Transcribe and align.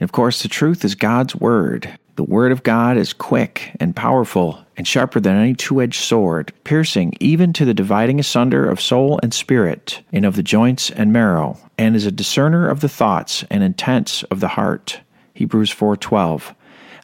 Of 0.00 0.12
course, 0.12 0.42
the 0.42 0.48
truth 0.48 0.84
is 0.84 0.94
God's 0.94 1.34
Word. 1.34 1.98
The 2.14 2.22
Word 2.22 2.52
of 2.52 2.62
God 2.62 2.96
is 2.96 3.12
quick 3.12 3.76
and 3.80 3.96
powerful 3.96 4.64
and 4.76 4.86
sharper 4.86 5.18
than 5.18 5.36
any 5.36 5.54
two 5.54 5.82
edged 5.82 6.00
sword, 6.00 6.52
piercing 6.62 7.14
even 7.18 7.52
to 7.54 7.64
the 7.64 7.74
dividing 7.74 8.20
asunder 8.20 8.70
of 8.70 8.80
soul 8.80 9.18
and 9.24 9.34
spirit, 9.34 10.00
and 10.12 10.24
of 10.24 10.36
the 10.36 10.42
joints 10.42 10.88
and 10.88 11.12
marrow, 11.12 11.58
and 11.76 11.96
is 11.96 12.06
a 12.06 12.12
discerner 12.12 12.68
of 12.68 12.78
the 12.78 12.88
thoughts 12.88 13.42
and 13.50 13.64
intents 13.64 14.22
of 14.24 14.38
the 14.38 14.48
heart. 14.48 15.00
Hebrews 15.34 15.70
4:12. 15.70 16.54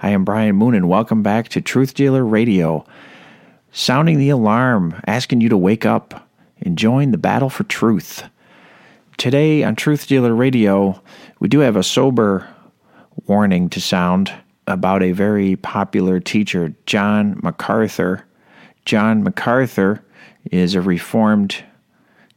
I 0.01 0.11
am 0.11 0.25
Brian 0.25 0.55
Moon 0.55 0.75
and 0.77 0.89
welcome 0.89 1.25
back 1.25 1.49
to 1.49 1.61
Truth 1.61 1.95
Dealer 1.95 2.25
Radio. 2.25 2.87
Sounding 3.73 4.19
the 4.19 4.31
alarm, 4.31 5.03
asking 5.05 5.41
you 5.41 5.49
to 5.49 5.57
wake 5.57 5.85
up 5.85 6.29
and 6.63 6.79
join 6.79 7.11
the 7.11 7.19
battle 7.19 7.51
for 7.51 7.65
truth. 7.65 8.23
Today 9.17 9.65
on 9.65 9.75
Truth 9.75 10.07
Dealer 10.07 10.35
Radio, 10.35 11.03
we 11.41 11.49
do 11.49 11.59
have 11.59 11.75
a 11.75 11.83
sober 11.83 12.49
warning 13.27 13.69
to 13.71 13.81
sound 13.81 14.33
about 14.67 15.03
a 15.03 15.13
very 15.13 15.57
popular 15.57 16.21
teacher, 16.21 16.75
John 16.87 17.39
MacArthur. 17.43 18.25
John 18.85 19.23
MacArthur 19.23 20.05
is 20.51 20.75
a 20.75 20.81
Reformed 20.81 21.63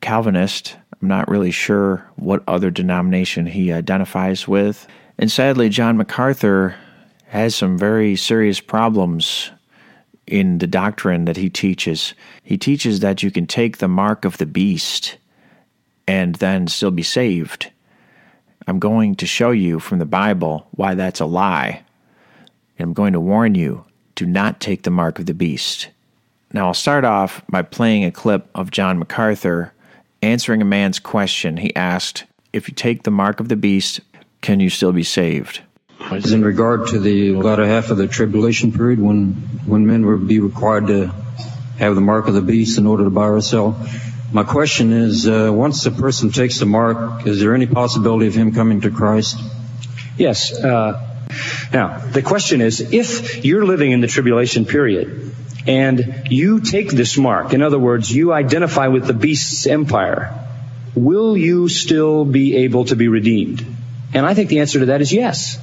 Calvinist. 0.01 0.75
I'm 1.01 1.07
not 1.07 1.27
really 1.27 1.51
sure 1.51 2.09
what 2.15 2.43
other 2.47 2.71
denomination 2.71 3.45
he 3.45 3.71
identifies 3.71 4.47
with. 4.47 4.87
And 5.17 5.31
sadly, 5.31 5.69
John 5.69 5.97
MacArthur 5.97 6.75
has 7.27 7.55
some 7.55 7.77
very 7.77 8.15
serious 8.15 8.59
problems 8.59 9.51
in 10.25 10.57
the 10.57 10.67
doctrine 10.67 11.25
that 11.25 11.37
he 11.37 11.49
teaches. 11.49 12.13
He 12.43 12.57
teaches 12.57 12.99
that 12.99 13.23
you 13.23 13.31
can 13.31 13.47
take 13.47 13.77
the 13.77 13.87
mark 13.87 14.25
of 14.25 14.37
the 14.37 14.45
beast 14.45 15.17
and 16.07 16.35
then 16.35 16.67
still 16.67 16.91
be 16.91 17.03
saved. 17.03 17.71
I'm 18.67 18.79
going 18.79 19.15
to 19.15 19.25
show 19.25 19.51
you 19.51 19.79
from 19.79 19.99
the 19.99 20.05
Bible 20.05 20.67
why 20.71 20.93
that's 20.93 21.21
a 21.21 21.25
lie. 21.25 21.83
And 22.77 22.87
I'm 22.87 22.93
going 22.93 23.13
to 23.13 23.19
warn 23.19 23.55
you 23.55 23.85
do 24.15 24.25
not 24.25 24.59
take 24.59 24.83
the 24.83 24.91
mark 24.91 25.19
of 25.19 25.25
the 25.25 25.33
beast. 25.33 25.87
Now, 26.51 26.67
I'll 26.67 26.73
start 26.73 27.05
off 27.05 27.41
by 27.49 27.61
playing 27.61 28.03
a 28.03 28.11
clip 28.11 28.49
of 28.53 28.71
John 28.71 28.99
MacArthur 28.99 29.73
answering 30.21 30.61
a 30.61 30.65
man's 30.65 30.99
question. 30.99 31.57
He 31.57 31.75
asked, 31.75 32.25
If 32.51 32.67
you 32.67 32.73
take 32.73 33.03
the 33.03 33.11
mark 33.11 33.39
of 33.39 33.47
the 33.47 33.55
beast, 33.55 34.01
can 34.41 34.59
you 34.59 34.69
still 34.69 34.91
be 34.91 35.03
saved? 35.03 35.61
In 36.11 36.43
regard 36.43 36.87
to 36.87 36.99
the 36.99 37.33
latter 37.33 37.65
half 37.65 37.89
of 37.89 37.97
the 37.97 38.07
tribulation 38.07 38.71
period 38.71 38.99
when, 38.99 39.33
when 39.65 39.87
men 39.87 40.05
would 40.05 40.27
be 40.27 40.39
required 40.39 40.87
to 40.87 41.07
have 41.77 41.95
the 41.95 42.01
mark 42.01 42.27
of 42.27 42.33
the 42.33 42.41
beast 42.41 42.77
in 42.77 42.87
order 42.87 43.03
to 43.03 43.09
buy 43.09 43.27
or 43.27 43.41
sell. 43.41 43.79
My 44.31 44.43
question 44.43 44.91
is, 44.91 45.27
uh, 45.27 45.49
once 45.53 45.85
a 45.85 45.91
person 45.91 46.31
takes 46.31 46.59
the 46.59 46.65
mark, 46.65 47.25
is 47.25 47.39
there 47.39 47.55
any 47.55 47.65
possibility 47.65 48.27
of 48.27 48.35
him 48.35 48.53
coming 48.53 48.81
to 48.81 48.91
Christ? 48.91 49.39
Yes. 50.17 50.53
Uh, 50.53 51.01
now, 51.71 51.99
the 51.99 52.21
question 52.21 52.59
is, 52.59 52.81
if 52.81 53.45
you're 53.45 53.65
living 53.65 53.91
in 53.91 54.01
the 54.01 54.07
tribulation 54.07 54.65
period 54.65 55.33
and 55.65 56.23
you 56.29 56.59
take 56.59 56.91
this 56.91 57.17
mark, 57.17 57.53
in 57.53 57.61
other 57.61 57.79
words, 57.79 58.13
you 58.13 58.33
identify 58.33 58.87
with 58.87 59.07
the 59.07 59.13
beast's 59.13 59.65
empire, 59.65 60.33
will 60.93 61.37
you 61.37 61.69
still 61.69 62.25
be 62.25 62.57
able 62.57 62.85
to 62.85 62.95
be 62.95 63.07
redeemed? 63.07 63.65
And 64.13 64.25
I 64.25 64.33
think 64.33 64.49
the 64.49 64.59
answer 64.59 64.79
to 64.79 64.87
that 64.87 65.01
is 65.01 65.13
yes. 65.13 65.57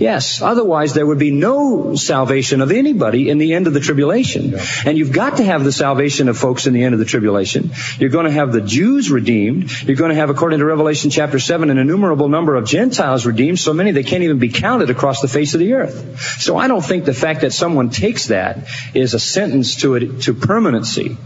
Yes. 0.00 0.40
Otherwise, 0.40 0.94
there 0.94 1.04
would 1.04 1.18
be 1.18 1.30
no 1.30 1.94
salvation 1.94 2.62
of 2.62 2.72
anybody 2.72 3.28
in 3.28 3.36
the 3.36 3.52
end 3.52 3.66
of 3.66 3.74
the 3.74 3.80
tribulation. 3.80 4.52
Yeah. 4.52 4.64
And 4.86 4.96
you've 4.96 5.12
got 5.12 5.36
to 5.36 5.44
have 5.44 5.62
the 5.62 5.72
salvation 5.72 6.30
of 6.30 6.38
folks 6.38 6.66
in 6.66 6.72
the 6.72 6.82
end 6.82 6.94
of 6.94 6.98
the 6.98 7.04
tribulation. 7.04 7.72
You're 7.98 8.08
going 8.08 8.24
to 8.24 8.32
have 8.32 8.50
the 8.50 8.62
Jews 8.62 9.10
redeemed. 9.10 9.70
You're 9.82 9.98
going 9.98 10.08
to 10.08 10.14
have, 10.14 10.30
according 10.30 10.60
to 10.60 10.64
Revelation 10.64 11.10
chapter 11.10 11.38
7, 11.38 11.68
an 11.68 11.76
innumerable 11.76 12.30
number 12.30 12.56
of 12.56 12.66
Gentiles 12.66 13.26
redeemed, 13.26 13.58
so 13.58 13.74
many 13.74 13.90
they 13.90 14.02
can't 14.02 14.22
even 14.22 14.38
be 14.38 14.48
counted 14.48 14.88
across 14.88 15.20
the 15.20 15.28
face 15.28 15.52
of 15.52 15.60
the 15.60 15.74
earth. 15.74 16.18
So 16.40 16.56
I 16.56 16.66
don't 16.66 16.84
think 16.84 17.04
the 17.04 17.12
fact 17.12 17.42
that 17.42 17.52
someone 17.52 17.90
takes 17.90 18.28
that 18.28 18.68
is 18.94 19.12
a 19.12 19.20
sentence 19.20 19.76
to 19.82 19.96
it, 19.96 20.22
to 20.22 20.32
permanency 20.32 21.18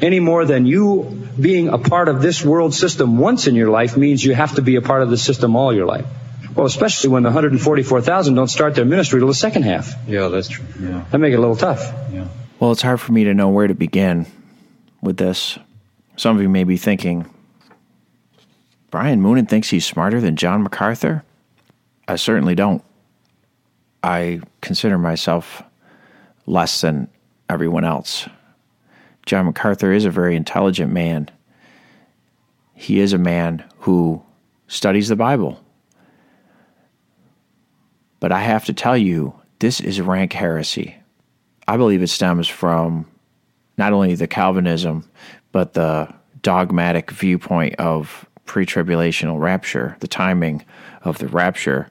any 0.00 0.18
more 0.18 0.44
than 0.44 0.66
you 0.66 1.28
being 1.40 1.68
a 1.68 1.78
part 1.78 2.08
of 2.08 2.20
this 2.20 2.44
world 2.44 2.74
system 2.74 3.16
once 3.16 3.46
in 3.46 3.54
your 3.54 3.70
life 3.70 3.96
means 3.96 4.24
you 4.24 4.34
have 4.34 4.56
to 4.56 4.62
be 4.62 4.74
a 4.74 4.82
part 4.82 5.02
of 5.02 5.10
the 5.10 5.16
system 5.16 5.54
all 5.54 5.72
your 5.72 5.86
life. 5.86 6.06
Well, 6.58 6.66
especially 6.66 7.10
when 7.10 7.22
the 7.22 7.28
144,000 7.28 8.34
don't 8.34 8.48
start 8.48 8.74
their 8.74 8.84
ministry 8.84 9.20
till 9.20 9.28
the 9.28 9.34
second 9.34 9.62
half. 9.62 9.94
Yeah, 10.08 10.26
that's 10.26 10.48
true. 10.48 10.64
Yeah. 10.80 11.04
That 11.08 11.18
make 11.18 11.32
it 11.32 11.36
a 11.36 11.40
little 11.40 11.54
tough. 11.54 11.80
Yeah. 12.12 12.26
Well, 12.58 12.72
it's 12.72 12.82
hard 12.82 13.00
for 13.00 13.12
me 13.12 13.22
to 13.22 13.32
know 13.32 13.48
where 13.48 13.68
to 13.68 13.74
begin 13.74 14.26
with 15.00 15.18
this. 15.18 15.56
Some 16.16 16.34
of 16.34 16.42
you 16.42 16.48
may 16.48 16.64
be 16.64 16.76
thinking, 16.76 17.32
Brian 18.90 19.22
Moonen 19.22 19.48
thinks 19.48 19.70
he's 19.70 19.86
smarter 19.86 20.20
than 20.20 20.34
John 20.34 20.64
MacArthur? 20.64 21.22
I 22.08 22.16
certainly 22.16 22.56
don't. 22.56 22.82
I 24.02 24.40
consider 24.60 24.98
myself 24.98 25.62
less 26.44 26.80
than 26.80 27.06
everyone 27.48 27.84
else. 27.84 28.28
John 29.26 29.46
MacArthur 29.46 29.92
is 29.92 30.04
a 30.04 30.10
very 30.10 30.34
intelligent 30.34 30.92
man. 30.92 31.30
He 32.74 32.98
is 32.98 33.12
a 33.12 33.18
man 33.18 33.62
who 33.78 34.22
studies 34.66 35.06
the 35.06 35.14
Bible. 35.14 35.62
But 38.20 38.32
I 38.32 38.40
have 38.40 38.64
to 38.66 38.72
tell 38.72 38.96
you, 38.96 39.34
this 39.58 39.80
is 39.80 40.00
rank 40.00 40.32
heresy. 40.32 40.96
I 41.66 41.76
believe 41.76 42.02
it 42.02 42.08
stems 42.08 42.48
from 42.48 43.06
not 43.76 43.92
only 43.92 44.14
the 44.14 44.26
Calvinism, 44.26 45.08
but 45.52 45.74
the 45.74 46.12
dogmatic 46.42 47.10
viewpoint 47.10 47.76
of 47.76 48.26
pre 48.46 48.66
tribulational 48.66 49.40
rapture, 49.40 49.96
the 50.00 50.08
timing 50.08 50.64
of 51.02 51.18
the 51.18 51.28
rapture, 51.28 51.88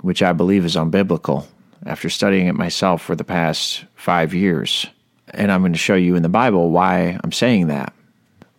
which 0.00 0.22
I 0.22 0.32
believe 0.32 0.64
is 0.64 0.76
unbiblical 0.76 1.46
after 1.86 2.08
studying 2.08 2.46
it 2.46 2.54
myself 2.54 3.02
for 3.02 3.14
the 3.14 3.24
past 3.24 3.84
five 3.94 4.34
years. 4.34 4.86
And 5.28 5.52
I'm 5.52 5.62
going 5.62 5.72
to 5.72 5.78
show 5.78 5.94
you 5.94 6.16
in 6.16 6.22
the 6.22 6.28
Bible 6.28 6.70
why 6.70 7.18
I'm 7.22 7.32
saying 7.32 7.68
that. 7.68 7.92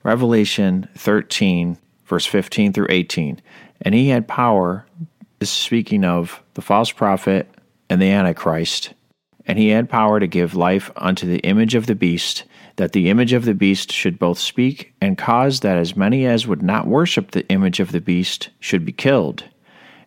Revelation 0.04 0.88
13, 0.98 1.78
verse 2.06 2.26
15 2.26 2.74
through 2.74 2.88
18. 2.90 3.42
And 3.82 3.94
he 3.94 4.10
had 4.10 4.28
power 4.28 4.86
is 5.42 5.50
speaking 5.50 6.06
of 6.06 6.42
the 6.54 6.62
false 6.62 6.92
prophet 6.92 7.50
and 7.90 8.02
the 8.02 8.12
Antichrist. 8.12 8.94
And 9.48 9.58
he 9.58 9.70
had 9.70 9.90
power 9.90 10.20
to 10.20 10.28
give 10.28 10.56
life 10.56 10.92
unto 10.96 11.26
the 11.26 11.40
image 11.40 11.74
of 11.74 11.88
the 11.88 11.96
beast, 11.96 12.44
that 12.76 12.94
the 12.94 13.10
image 13.10 13.34
of 13.34 13.44
the 13.44 13.56
beast 13.56 13.92
should 13.92 14.20
both 14.20 14.38
speak 14.38 14.94
and 15.02 15.18
cause 15.18 15.62
that 15.62 15.78
as 15.78 15.98
many 15.98 16.26
as 16.26 16.48
would 16.48 16.62
not 16.62 16.88
worship 16.88 17.32
the 17.32 17.48
image 17.50 17.80
of 17.80 17.92
the 17.92 18.00
beast 18.00 18.50
should 18.60 18.86
be 18.86 18.92
killed. 18.92 19.44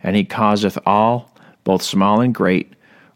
And 0.03 0.15
he 0.15 0.25
causeth 0.25 0.79
all, 0.87 1.35
both 1.65 1.83
small 1.83 2.21
and 2.21 2.35
great, 2.35 2.73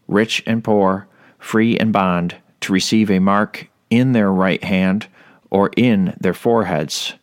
rich 0.07 0.43
and 0.45 0.63
poor, 0.63 1.07
free 1.39 1.77
and 1.77 1.93
bond, 1.93 2.35
to 2.61 2.73
receive 2.73 3.09
a 3.09 3.19
mark 3.19 3.69
in 3.89 4.11
their 4.11 4.31
right 4.31 4.63
hand 4.63 5.07
or 5.49 5.71
in 5.77 6.15
their 6.19 6.33
foreheads, 6.33 7.13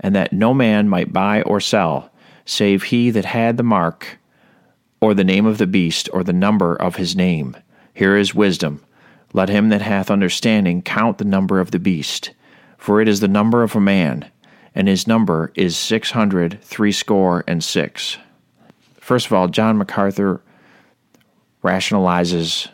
and 0.00 0.14
that 0.14 0.32
no 0.32 0.52
man 0.52 0.88
might 0.88 1.12
buy 1.12 1.42
or 1.42 1.60
sell, 1.60 2.07
save 2.48 2.84
he 2.84 3.10
that 3.10 3.26
had 3.26 3.56
the 3.56 3.62
mark, 3.62 4.18
or 5.00 5.12
the 5.12 5.22
name 5.22 5.44
of 5.44 5.58
the 5.58 5.66
beast, 5.66 6.08
or 6.12 6.24
the 6.24 6.32
number 6.32 6.74
of 6.74 6.96
his 6.96 7.14
name. 7.14 7.56
Here 7.92 8.16
is 8.16 8.34
wisdom. 8.34 8.82
Let 9.34 9.50
him 9.50 9.68
that 9.68 9.82
hath 9.82 10.10
understanding 10.10 10.80
count 10.80 11.18
the 11.18 11.24
number 11.24 11.60
of 11.60 11.70
the 11.70 11.78
beast, 11.78 12.30
for 12.78 13.00
it 13.02 13.08
is 13.08 13.20
the 13.20 13.28
number 13.28 13.62
of 13.62 13.76
a 13.76 13.80
man, 13.80 14.30
and 14.74 14.88
his 14.88 15.06
number 15.06 15.52
is 15.54 15.76
six 15.76 16.12
hundred 16.12 16.62
threescore 16.62 17.44
and 17.46 17.62
six. 17.62 18.16
First 18.98 19.26
of 19.26 19.34
all, 19.34 19.48
John 19.48 19.76
MacArthur 19.76 20.40
rationalizes 21.62 22.68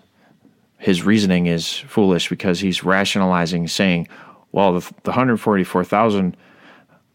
his 0.78 1.02
reasoning 1.02 1.46
is 1.46 1.78
foolish 1.78 2.28
because 2.28 2.60
he's 2.60 2.84
rationalizing, 2.84 3.66
saying, 3.66 4.06
"Well, 4.52 4.74
the, 4.74 4.80
the 5.02 5.10
144,000 5.10 6.36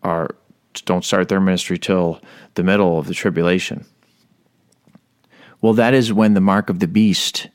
are 0.04 0.36
don't 0.82 1.06
start 1.06 1.30
their 1.30 1.40
ministry 1.40 1.78
till 1.78 2.22
the 2.56 2.64
middle 2.64 3.00
of 3.00 3.08
the 3.08 3.14
tribulation." 3.14 3.86
Well, 5.62 5.74
that 5.74 5.94
is 5.94 6.14
when 6.14 6.34
the 6.34 6.42
mark 6.42 6.70
of 6.70 6.80
the 6.80 6.88
beast 6.88 7.50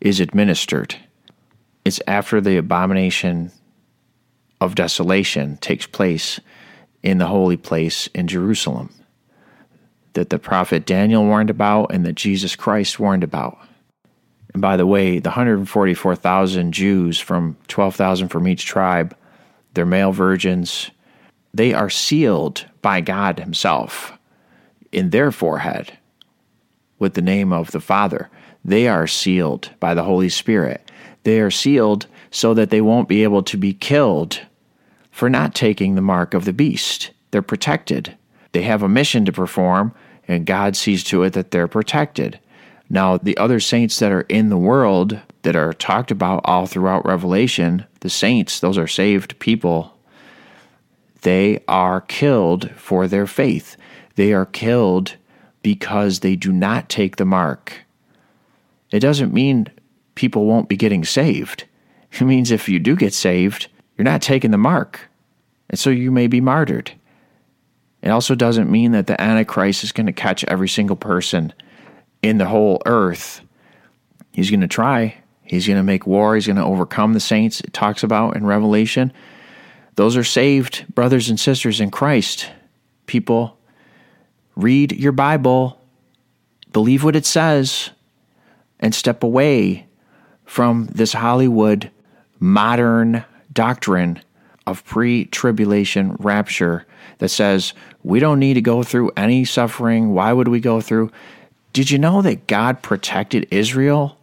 is 0.00 0.20
administered. 0.20 0.96
It's 1.84 2.00
after 2.06 2.40
the 2.40 2.56
abomination 2.56 3.50
of 4.60 4.74
desolation 4.74 5.56
takes 5.56 5.86
place 5.86 6.40
in 7.02 7.18
the 7.18 7.26
holy 7.26 7.56
place 7.56 8.08
in 8.08 8.26
Jerusalem 8.26 8.90
that 10.14 10.30
the 10.30 10.38
prophet 10.38 10.86
Daniel 10.86 11.24
warned 11.24 11.50
about 11.50 11.92
and 11.92 12.04
that 12.04 12.14
Jesus 12.14 12.56
Christ 12.56 12.98
warned 12.98 13.22
about. 13.22 13.58
And 14.52 14.60
by 14.62 14.76
the 14.76 14.86
way, 14.86 15.18
the 15.18 15.30
144,000 15.30 16.72
Jews 16.72 17.20
from 17.20 17.56
12,000 17.68 18.28
from 18.28 18.48
each 18.48 18.66
tribe, 18.66 19.16
they're 19.74 19.86
male 19.86 20.12
virgins, 20.12 20.90
they 21.58 21.74
are 21.74 21.90
sealed 21.90 22.64
by 22.82 23.00
God 23.00 23.40
Himself 23.40 24.12
in 24.92 25.10
their 25.10 25.32
forehead 25.32 25.98
with 27.00 27.14
the 27.14 27.20
name 27.20 27.52
of 27.52 27.72
the 27.72 27.80
Father. 27.80 28.30
They 28.64 28.86
are 28.86 29.08
sealed 29.08 29.70
by 29.80 29.94
the 29.94 30.04
Holy 30.04 30.28
Spirit. 30.28 30.88
They 31.24 31.40
are 31.40 31.50
sealed 31.50 32.06
so 32.30 32.54
that 32.54 32.70
they 32.70 32.80
won't 32.80 33.08
be 33.08 33.24
able 33.24 33.42
to 33.42 33.56
be 33.56 33.74
killed 33.74 34.40
for 35.10 35.28
not 35.28 35.52
taking 35.52 35.96
the 35.96 36.00
mark 36.00 36.32
of 36.32 36.44
the 36.44 36.52
beast. 36.52 37.10
They're 37.32 37.42
protected. 37.42 38.16
They 38.52 38.62
have 38.62 38.84
a 38.84 38.88
mission 38.88 39.24
to 39.24 39.32
perform, 39.32 39.92
and 40.28 40.46
God 40.46 40.76
sees 40.76 41.02
to 41.04 41.24
it 41.24 41.32
that 41.32 41.50
they're 41.50 41.66
protected. 41.66 42.38
Now, 42.88 43.16
the 43.16 43.36
other 43.36 43.58
saints 43.58 43.98
that 43.98 44.12
are 44.12 44.26
in 44.28 44.48
the 44.48 44.56
world 44.56 45.20
that 45.42 45.56
are 45.56 45.72
talked 45.72 46.12
about 46.12 46.42
all 46.44 46.66
throughout 46.66 47.04
Revelation, 47.04 47.84
the 47.98 48.10
saints, 48.10 48.60
those 48.60 48.78
are 48.78 48.86
saved 48.86 49.40
people, 49.40 49.97
they 51.22 51.62
are 51.68 52.00
killed 52.02 52.70
for 52.76 53.08
their 53.08 53.26
faith. 53.26 53.76
They 54.16 54.32
are 54.32 54.46
killed 54.46 55.16
because 55.62 56.20
they 56.20 56.36
do 56.36 56.52
not 56.52 56.88
take 56.88 57.16
the 57.16 57.24
mark. 57.24 57.84
It 58.90 59.00
doesn't 59.00 59.34
mean 59.34 59.68
people 60.14 60.46
won't 60.46 60.68
be 60.68 60.76
getting 60.76 61.04
saved. 61.04 61.64
It 62.12 62.22
means 62.22 62.50
if 62.50 62.68
you 62.68 62.78
do 62.78 62.96
get 62.96 63.12
saved, 63.12 63.68
you're 63.96 64.04
not 64.04 64.22
taking 64.22 64.50
the 64.50 64.58
mark. 64.58 65.00
And 65.68 65.78
so 65.78 65.90
you 65.90 66.10
may 66.10 66.26
be 66.26 66.40
martyred. 66.40 66.92
It 68.02 68.10
also 68.10 68.34
doesn't 68.34 68.70
mean 68.70 68.92
that 68.92 69.06
the 69.06 69.20
Antichrist 69.20 69.84
is 69.84 69.92
going 69.92 70.06
to 70.06 70.12
catch 70.12 70.44
every 70.44 70.68
single 70.68 70.96
person 70.96 71.52
in 72.22 72.38
the 72.38 72.46
whole 72.46 72.80
earth. 72.86 73.40
He's 74.32 74.50
going 74.50 74.60
to 74.60 74.68
try. 74.68 75.16
He's 75.42 75.66
going 75.66 75.78
to 75.78 75.82
make 75.82 76.06
war. 76.06 76.34
He's 76.34 76.46
going 76.46 76.56
to 76.56 76.64
overcome 76.64 77.12
the 77.12 77.20
saints. 77.20 77.60
It 77.60 77.72
talks 77.72 78.02
about 78.02 78.36
in 78.36 78.46
Revelation. 78.46 79.12
Those 79.98 80.16
are 80.16 80.22
saved 80.22 80.84
brothers 80.94 81.28
and 81.28 81.40
sisters 81.40 81.80
in 81.80 81.90
Christ. 81.90 82.48
People, 83.06 83.58
read 84.54 84.92
your 84.92 85.10
Bible, 85.10 85.80
believe 86.72 87.02
what 87.02 87.16
it 87.16 87.26
says, 87.26 87.90
and 88.78 88.94
step 88.94 89.24
away 89.24 89.88
from 90.44 90.86
this 90.86 91.14
Hollywood 91.14 91.90
modern 92.38 93.24
doctrine 93.52 94.22
of 94.68 94.84
pre 94.84 95.24
tribulation 95.24 96.14
rapture 96.20 96.86
that 97.18 97.30
says 97.30 97.72
we 98.04 98.20
don't 98.20 98.38
need 98.38 98.54
to 98.54 98.60
go 98.60 98.84
through 98.84 99.10
any 99.16 99.44
suffering. 99.44 100.14
Why 100.14 100.32
would 100.32 100.46
we 100.46 100.60
go 100.60 100.80
through? 100.80 101.10
Did 101.72 101.90
you 101.90 101.98
know 101.98 102.22
that 102.22 102.46
God 102.46 102.82
protected 102.82 103.48
Israel 103.50 104.16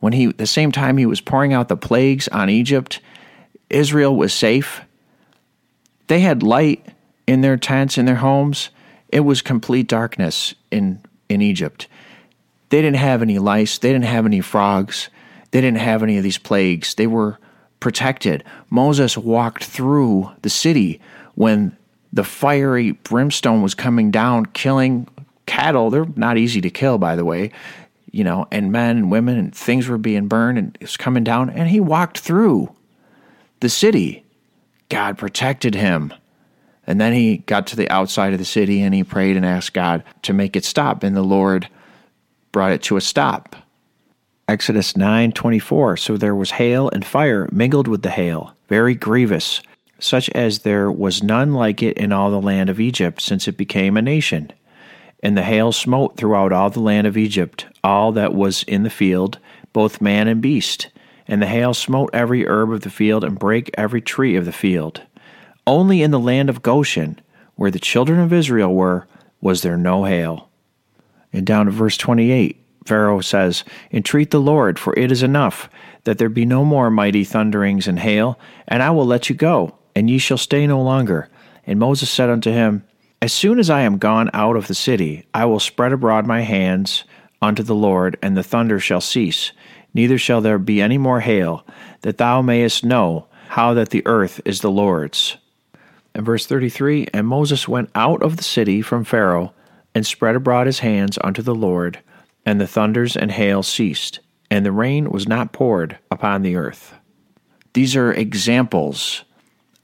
when 0.00 0.12
he 0.12 0.26
the 0.26 0.48
same 0.48 0.72
time 0.72 0.96
he 0.96 1.06
was 1.06 1.20
pouring 1.20 1.52
out 1.52 1.68
the 1.68 1.76
plagues 1.76 2.26
on 2.26 2.50
Egypt? 2.50 2.98
Israel 3.68 4.16
was 4.16 4.34
safe. 4.34 4.80
They 6.10 6.18
had 6.18 6.42
light 6.42 6.84
in 7.28 7.40
their 7.40 7.56
tents 7.56 7.96
in 7.96 8.04
their 8.04 8.16
homes. 8.16 8.70
It 9.10 9.20
was 9.20 9.42
complete 9.42 9.86
darkness 9.86 10.56
in 10.68 10.98
in 11.28 11.40
Egypt. 11.40 11.86
They 12.70 12.82
didn't 12.82 12.96
have 12.96 13.22
any 13.22 13.38
lice, 13.38 13.78
they 13.78 13.92
didn't 13.92 14.06
have 14.06 14.26
any 14.26 14.40
frogs. 14.40 15.08
They 15.52 15.60
didn't 15.60 15.78
have 15.78 16.02
any 16.02 16.16
of 16.16 16.24
these 16.24 16.36
plagues. 16.36 16.96
They 16.96 17.06
were 17.06 17.38
protected. 17.78 18.42
Moses 18.70 19.16
walked 19.16 19.62
through 19.62 20.32
the 20.42 20.50
city 20.50 21.00
when 21.36 21.76
the 22.12 22.24
fiery 22.24 22.90
brimstone 22.90 23.62
was 23.62 23.76
coming 23.76 24.10
down, 24.10 24.46
killing 24.46 25.06
cattle. 25.46 25.90
They're 25.90 26.06
not 26.16 26.38
easy 26.38 26.60
to 26.60 26.70
kill, 26.70 26.98
by 26.98 27.14
the 27.14 27.24
way, 27.24 27.52
you 28.10 28.24
know, 28.24 28.48
and 28.50 28.72
men 28.72 28.96
and 28.96 29.10
women 29.12 29.38
and 29.38 29.54
things 29.54 29.86
were 29.86 29.96
being 29.96 30.26
burned 30.26 30.58
and 30.58 30.76
it 30.80 30.86
was 30.86 30.96
coming 30.96 31.22
down. 31.22 31.50
And 31.50 31.68
he 31.68 31.78
walked 31.78 32.18
through 32.18 32.74
the 33.60 33.68
city. 33.68 34.24
God 34.90 35.16
protected 35.16 35.74
him. 35.74 36.12
And 36.86 37.00
then 37.00 37.12
he 37.12 37.38
got 37.38 37.68
to 37.68 37.76
the 37.76 37.88
outside 37.90 38.32
of 38.32 38.38
the 38.38 38.44
city 38.44 38.82
and 38.82 38.94
he 38.94 39.04
prayed 39.04 39.36
and 39.36 39.46
asked 39.46 39.72
God 39.72 40.02
to 40.22 40.32
make 40.32 40.56
it 40.56 40.64
stop. 40.64 41.02
And 41.02 41.16
the 41.16 41.22
Lord 41.22 41.68
brought 42.52 42.72
it 42.72 42.82
to 42.84 42.96
a 42.96 43.00
stop. 43.00 43.56
Exodus 44.48 44.94
9:24 44.94 45.96
So 45.96 46.16
there 46.16 46.34
was 46.34 46.52
hail 46.52 46.90
and 46.92 47.04
fire 47.04 47.48
mingled 47.52 47.86
with 47.86 48.02
the 48.02 48.10
hail 48.10 48.54
very 48.68 48.96
grievous 48.96 49.62
such 50.00 50.28
as 50.30 50.60
there 50.60 50.90
was 50.90 51.22
none 51.22 51.52
like 51.52 51.82
it 51.82 51.96
in 51.96 52.10
all 52.10 52.30
the 52.30 52.40
land 52.40 52.68
of 52.68 52.80
Egypt 52.80 53.20
since 53.20 53.46
it 53.46 53.56
became 53.56 53.96
a 53.96 54.02
nation 54.02 54.50
and 55.22 55.36
the 55.36 55.42
hail 55.42 55.70
smote 55.70 56.16
throughout 56.16 56.52
all 56.52 56.70
the 56.70 56.80
land 56.80 57.06
of 57.06 57.16
Egypt 57.16 57.66
all 57.84 58.10
that 58.10 58.34
was 58.34 58.64
in 58.64 58.82
the 58.82 58.90
field 58.90 59.38
both 59.72 60.00
man 60.00 60.26
and 60.26 60.40
beast 60.40 60.88
and 61.30 61.40
the 61.40 61.46
hail 61.46 61.72
smote 61.72 62.10
every 62.12 62.46
herb 62.46 62.70
of 62.70 62.82
the 62.82 62.90
field 62.90 63.24
and 63.24 63.38
brake 63.38 63.70
every 63.78 64.02
tree 64.02 64.36
of 64.36 64.44
the 64.44 64.52
field 64.52 65.02
only 65.66 66.02
in 66.02 66.10
the 66.10 66.18
land 66.18 66.50
of 66.50 66.62
Goshen 66.62 67.18
where 67.54 67.70
the 67.70 67.78
children 67.78 68.20
of 68.20 68.32
Israel 68.32 68.74
were 68.74 69.06
was 69.40 69.62
there 69.62 69.78
no 69.78 70.04
hail 70.04 70.50
and 71.32 71.46
down 71.46 71.66
to 71.66 71.72
verse 71.72 71.96
28 71.96 72.60
Pharaoh 72.86 73.20
says, 73.20 73.62
Entreat 73.92 74.30
the 74.30 74.40
Lord, 74.40 74.78
for 74.78 74.98
it 74.98 75.12
is 75.12 75.22
enough 75.22 75.68
that 76.04 76.18
there 76.18 76.28
be 76.28 76.46
no 76.46 76.64
more 76.64 76.90
mighty 76.90 77.24
thunderings 77.24 77.86
and 77.86 77.98
hail, 77.98 78.38
and 78.66 78.82
I 78.82 78.90
will 78.90 79.06
let 79.06 79.28
you 79.28 79.36
go, 79.36 79.76
and 79.94 80.08
ye 80.08 80.18
shall 80.18 80.38
stay 80.38 80.66
no 80.66 80.80
longer. 80.80 81.28
And 81.66 81.78
Moses 81.78 82.10
said 82.10 82.30
unto 82.30 82.50
him, 82.50 82.84
As 83.20 83.32
soon 83.32 83.58
as 83.58 83.68
I 83.70 83.82
am 83.82 83.98
gone 83.98 84.30
out 84.32 84.56
of 84.56 84.66
the 84.66 84.74
city, 84.74 85.26
I 85.34 85.44
will 85.44 85.60
spread 85.60 85.92
abroad 85.92 86.26
my 86.26 86.40
hands 86.40 87.04
unto 87.42 87.62
the 87.62 87.74
Lord, 87.74 88.18
and 88.22 88.36
the 88.36 88.42
thunder 88.42 88.80
shall 88.80 89.00
cease, 89.00 89.52
neither 89.94 90.18
shall 90.18 90.40
there 90.40 90.58
be 90.58 90.80
any 90.80 90.98
more 90.98 91.20
hail, 91.20 91.64
that 92.02 92.18
thou 92.18 92.42
mayest 92.42 92.84
know 92.84 93.26
how 93.48 93.74
that 93.74 93.90
the 93.90 94.02
earth 94.06 94.40
is 94.44 94.60
the 94.60 94.70
Lord's. 94.70 95.36
And 96.14 96.24
verse 96.24 96.46
33 96.46 97.08
And 97.12 97.26
Moses 97.26 97.68
went 97.68 97.90
out 97.94 98.22
of 98.22 98.36
the 98.36 98.42
city 98.42 98.82
from 98.82 99.04
Pharaoh, 99.04 99.52
and 99.94 100.06
spread 100.06 100.36
abroad 100.36 100.66
his 100.66 100.80
hands 100.80 101.18
unto 101.22 101.42
the 101.42 101.54
Lord, 101.54 101.98
and 102.46 102.60
the 102.60 102.66
thunders 102.66 103.16
and 103.16 103.32
hail 103.32 103.62
ceased, 103.62 104.20
and 104.50 104.64
the 104.64 104.72
rain 104.72 105.10
was 105.10 105.26
not 105.26 105.52
poured 105.52 105.98
upon 106.10 106.42
the 106.42 106.56
earth. 106.56 106.94
These 107.72 107.96
are 107.96 108.12
examples 108.12 109.24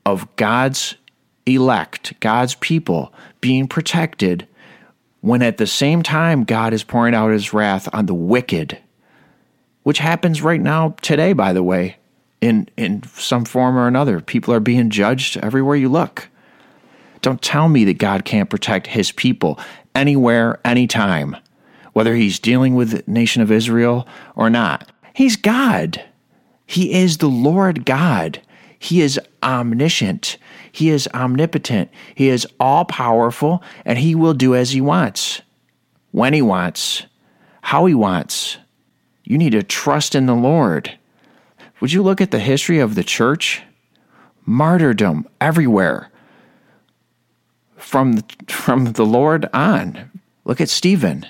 of 0.05 0.35
God's 0.37 0.97
elect, 1.45 2.19
God's 2.21 2.55
people 2.57 3.13
being 3.41 3.69
protected 3.69 4.49
when 5.21 5.43
at 5.43 5.57
the 5.57 5.67
same 5.67 6.03
time 6.03 6.45
God 6.45 6.73
is 6.73 6.85
pouring 6.85 7.15
out 7.15 7.33
his 7.33 7.53
wrath 7.53 7.89
on 7.93 8.07
the 8.07 8.15
wicked, 8.15 8.79
which 9.87 9.99
happens 9.99 10.43
right 10.43 10.61
now 10.61 10.97
today, 11.01 11.33
by 11.33 11.53
the 11.53 11.63
way, 11.63 11.95
in, 12.41 12.69
in 12.77 13.01
some 13.05 13.45
form 13.45 13.79
or 13.79 13.87
another. 13.87 14.21
People 14.21 14.53
are 14.53 14.59
being 14.59 14.91
judged 14.91 15.37
everywhere 15.37 15.77
you 15.77 15.89
look. 15.89 16.29
Don't 17.23 17.41
tell 17.41 17.69
me 17.69 17.85
that 17.85 17.99
God 17.99 18.25
can't 18.25 18.51
protect 18.51 18.89
his 18.89 19.13
people 19.13 19.61
anywhere, 19.95 20.59
anytime 20.65 21.37
whether 21.93 22.17
he's 22.17 22.41
dealing 22.41 22.75
with 22.75 22.91
the 22.91 23.05
nation 23.07 23.43
of 23.43 23.53
Israel 23.53 24.09
or 24.35 24.51
not. 24.51 24.91
He's 25.15 25.37
God. 25.37 26.03
He 26.67 26.93
is 26.93 27.19
the 27.19 27.29
Lord 27.29 27.85
God. 27.85 28.43
He 28.81 29.03
is 29.03 29.21
omniscient. 29.41 30.37
He 30.73 30.91
is 30.91 31.09
omnipotent. 31.15 31.93
He 32.13 32.29
is 32.29 32.45
all 32.59 32.87
powerful, 32.87 33.63
and 33.85 34.01
he 34.01 34.17
will 34.17 34.35
do 34.35 34.57
as 34.57 34.73
he 34.73 34.81
wants, 34.81 35.43
when 36.11 36.33
he 36.33 36.43
wants, 36.43 37.05
how 37.63 37.87
he 37.87 37.95
wants. 37.95 38.59
You 39.27 39.37
need 39.39 39.51
to 39.51 39.63
trust 39.63 40.15
in 40.15 40.27
the 40.27 40.35
Lord. 40.35 40.99
Would 41.81 41.93
you 41.93 42.03
look 42.03 42.21
at 42.23 42.31
the 42.31 42.39
history 42.39 42.79
of 42.79 42.95
the 42.95 43.05
church? 43.05 43.63
Martyrdom 44.47 45.29
everywhere. 45.41 46.11
from 47.77 48.15
the, 48.15 48.25
from 48.49 48.93
the 48.93 49.05
Lord 49.07 49.49
on. 49.53 50.11
Look 50.45 50.61
at 50.61 50.69
Stephen. 50.69 51.27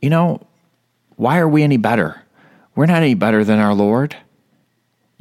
You 0.00 0.10
know, 0.10 0.46
why 1.16 1.38
are 1.38 1.48
we 1.48 1.62
any 1.62 1.76
better? 1.76 2.22
We're 2.74 2.86
not 2.86 3.02
any 3.02 3.14
better 3.14 3.44
than 3.44 3.58
our 3.58 3.74
Lord. 3.74 4.16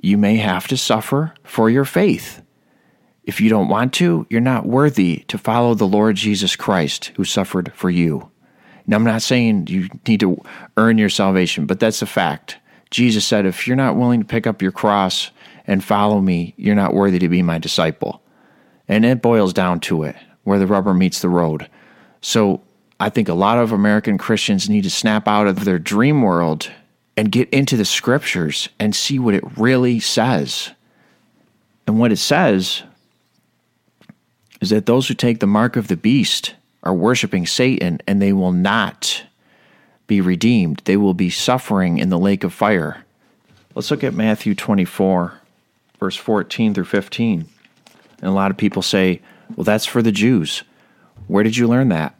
You 0.01 0.17
may 0.17 0.37
have 0.37 0.67
to 0.67 0.77
suffer 0.77 1.33
for 1.43 1.69
your 1.69 1.85
faith. 1.85 2.41
If 3.23 3.39
you 3.39 3.49
don't 3.49 3.69
want 3.69 3.93
to, 3.95 4.27
you're 4.29 4.41
not 4.41 4.65
worthy 4.65 5.23
to 5.29 5.37
follow 5.37 5.75
the 5.75 5.87
Lord 5.87 6.15
Jesus 6.17 6.55
Christ 6.55 7.11
who 7.15 7.23
suffered 7.23 7.71
for 7.73 7.89
you. 7.89 8.31
Now, 8.85 8.97
I'm 8.97 9.03
not 9.03 9.21
saying 9.21 9.67
you 9.67 9.87
need 10.07 10.19
to 10.19 10.41
earn 10.77 10.97
your 10.97 11.09
salvation, 11.09 11.65
but 11.65 11.79
that's 11.79 12.01
a 12.01 12.05
fact. 12.05 12.57
Jesus 12.91 13.25
said, 13.25 13.45
if 13.45 13.65
you're 13.67 13.75
not 13.75 13.95
willing 13.95 14.19
to 14.19 14.25
pick 14.25 14.45
up 14.45 14.61
your 14.61 14.71
cross 14.71 15.31
and 15.65 15.83
follow 15.83 16.19
me, 16.19 16.53
you're 16.57 16.75
not 16.75 16.93
worthy 16.93 17.19
to 17.19 17.29
be 17.29 17.41
my 17.41 17.57
disciple. 17.57 18.21
And 18.87 19.05
it 19.05 19.21
boils 19.21 19.53
down 19.53 19.79
to 19.81 20.03
it, 20.03 20.15
where 20.43 20.59
the 20.59 20.67
rubber 20.67 20.93
meets 20.93 21.21
the 21.21 21.29
road. 21.29 21.69
So 22.21 22.61
I 22.99 23.09
think 23.09 23.29
a 23.29 23.33
lot 23.33 23.57
of 23.57 23.71
American 23.71 24.17
Christians 24.17 24.69
need 24.69 24.83
to 24.83 24.89
snap 24.89 25.27
out 25.27 25.47
of 25.47 25.65
their 25.65 25.79
dream 25.79 26.21
world 26.21 26.69
and 27.15 27.31
get 27.31 27.49
into 27.49 27.77
the 27.77 27.85
scriptures 27.85 28.69
and 28.79 28.95
see 28.95 29.19
what 29.19 29.33
it 29.33 29.57
really 29.57 29.99
says. 29.99 30.71
And 31.87 31.99
what 31.99 32.11
it 32.11 32.17
says 32.17 32.83
is 34.61 34.69
that 34.69 34.85
those 34.85 35.07
who 35.07 35.13
take 35.13 35.39
the 35.39 35.47
mark 35.47 35.75
of 35.75 35.87
the 35.87 35.97
beast 35.97 36.55
are 36.83 36.93
worshiping 36.93 37.47
Satan 37.47 37.99
and 38.07 38.21
they 38.21 38.33
will 38.33 38.51
not 38.51 39.23
be 40.05 40.21
redeemed. 40.21 40.81
They 40.85 40.97
will 40.97 41.13
be 41.13 41.29
suffering 41.29 41.97
in 41.97 42.09
the 42.09 42.19
lake 42.19 42.43
of 42.43 42.53
fire. 42.53 43.03
Let's 43.73 43.89
look 43.89 44.03
at 44.03 44.13
Matthew 44.13 44.53
24, 44.53 45.33
verse 45.99 46.15
14 46.15 46.73
through 46.73 46.85
15. 46.85 47.47
And 48.19 48.29
a 48.29 48.33
lot 48.33 48.51
of 48.51 48.57
people 48.57 48.81
say, 48.81 49.21
well, 49.55 49.63
that's 49.63 49.85
for 49.85 50.01
the 50.01 50.11
Jews. 50.11 50.63
Where 51.27 51.43
did 51.43 51.57
you 51.57 51.67
learn 51.67 51.89
that? 51.89 52.19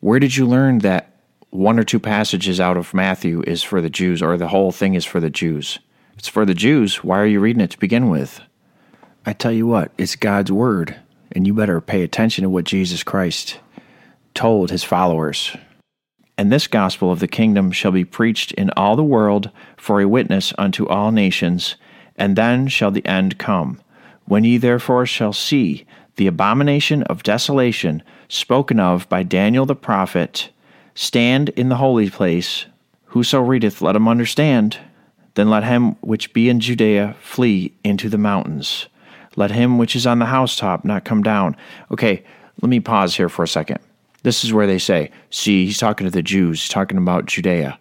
Where 0.00 0.18
did 0.18 0.36
you 0.36 0.46
learn 0.46 0.78
that 0.78 1.16
one 1.50 1.78
or 1.78 1.84
two 1.84 2.00
passages 2.00 2.60
out 2.60 2.76
of 2.76 2.94
Matthew 2.94 3.42
is 3.46 3.62
for 3.62 3.80
the 3.80 3.90
Jews 3.90 4.22
or 4.22 4.36
the 4.36 4.48
whole 4.48 4.72
thing 4.72 4.94
is 4.94 5.04
for 5.04 5.20
the 5.20 5.30
Jews? 5.30 5.78
It's 6.18 6.28
for 6.28 6.44
the 6.44 6.54
Jews. 6.54 7.02
Why 7.02 7.18
are 7.18 7.26
you 7.26 7.40
reading 7.40 7.62
it 7.62 7.70
to 7.72 7.78
begin 7.78 8.08
with? 8.08 8.40
I 9.24 9.32
tell 9.32 9.52
you 9.52 9.66
what, 9.66 9.92
it's 9.96 10.16
God's 10.16 10.50
word, 10.50 10.96
and 11.34 11.46
you 11.46 11.54
better 11.54 11.80
pay 11.80 12.02
attention 12.02 12.42
to 12.42 12.50
what 12.50 12.64
Jesus 12.64 13.02
Christ 13.02 13.58
told 14.34 14.70
his 14.70 14.84
followers. 14.84 15.56
And 16.38 16.50
this 16.50 16.66
gospel 16.66 17.12
of 17.12 17.20
the 17.20 17.28
kingdom 17.28 17.70
shall 17.72 17.92
be 17.92 18.04
preached 18.04 18.52
in 18.52 18.70
all 18.70 18.96
the 18.96 19.04
world 19.04 19.50
for 19.76 20.00
a 20.00 20.08
witness 20.08 20.52
unto 20.58 20.86
all 20.86 21.12
nations, 21.12 21.76
and 22.16 22.36
then 22.36 22.68
shall 22.68 22.90
the 22.90 23.04
end 23.06 23.38
come. 23.38 23.80
When 24.24 24.44
ye 24.44 24.56
therefore 24.56 25.06
shall 25.06 25.32
see 25.32 25.86
the 26.16 26.26
abomination 26.26 27.02
of 27.04 27.22
desolation 27.22 28.02
spoken 28.28 28.80
of 28.80 29.08
by 29.08 29.22
Daniel 29.22 29.66
the 29.66 29.74
prophet 29.74 30.50
stand 30.94 31.48
in 31.50 31.68
the 31.68 31.76
holy 31.76 32.10
place, 32.10 32.66
whoso 33.06 33.40
readeth, 33.40 33.82
let 33.82 33.96
him 33.96 34.08
understand. 34.08 34.78
Then 35.34 35.48
let 35.48 35.64
him 35.64 35.92
which 36.00 36.32
be 36.32 36.48
in 36.48 36.60
Judea 36.60 37.16
flee 37.20 37.74
into 37.82 38.08
the 38.08 38.18
mountains. 38.18 38.86
Let 39.36 39.50
him 39.50 39.78
which 39.78 39.96
is 39.96 40.06
on 40.06 40.18
the 40.18 40.26
housetop 40.26 40.84
not 40.84 41.04
come 41.04 41.22
down. 41.22 41.56
Okay, 41.90 42.22
let 42.60 42.68
me 42.68 42.80
pause 42.80 43.16
here 43.16 43.28
for 43.28 43.42
a 43.42 43.48
second. 43.48 43.78
This 44.22 44.44
is 44.44 44.52
where 44.52 44.66
they 44.66 44.78
say, 44.78 45.10
see, 45.30 45.66
he's 45.66 45.78
talking 45.78 46.06
to 46.06 46.10
the 46.10 46.22
Jews, 46.22 46.62
he's 46.62 46.68
talking 46.68 46.98
about 46.98 47.26
Judea. 47.26 47.78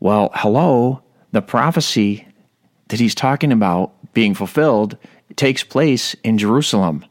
Well, 0.00 0.30
hello, 0.34 1.02
the 1.32 1.42
prophecy 1.42 2.26
that 2.88 3.00
he's 3.00 3.14
talking 3.14 3.52
about 3.52 3.92
being 4.12 4.34
fulfilled 4.34 4.96
takes 5.36 5.62
place 5.62 6.14
in 6.24 6.38
Jerusalem. 6.38 7.04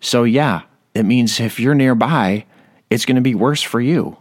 So, 0.00 0.24
yeah, 0.24 0.62
it 0.94 1.04
means 1.04 1.40
if 1.40 1.58
you're 1.58 1.74
nearby, 1.74 2.44
it's 2.90 3.04
going 3.04 3.16
to 3.16 3.22
be 3.22 3.34
worse 3.34 3.62
for 3.62 3.80
you. 3.80 4.16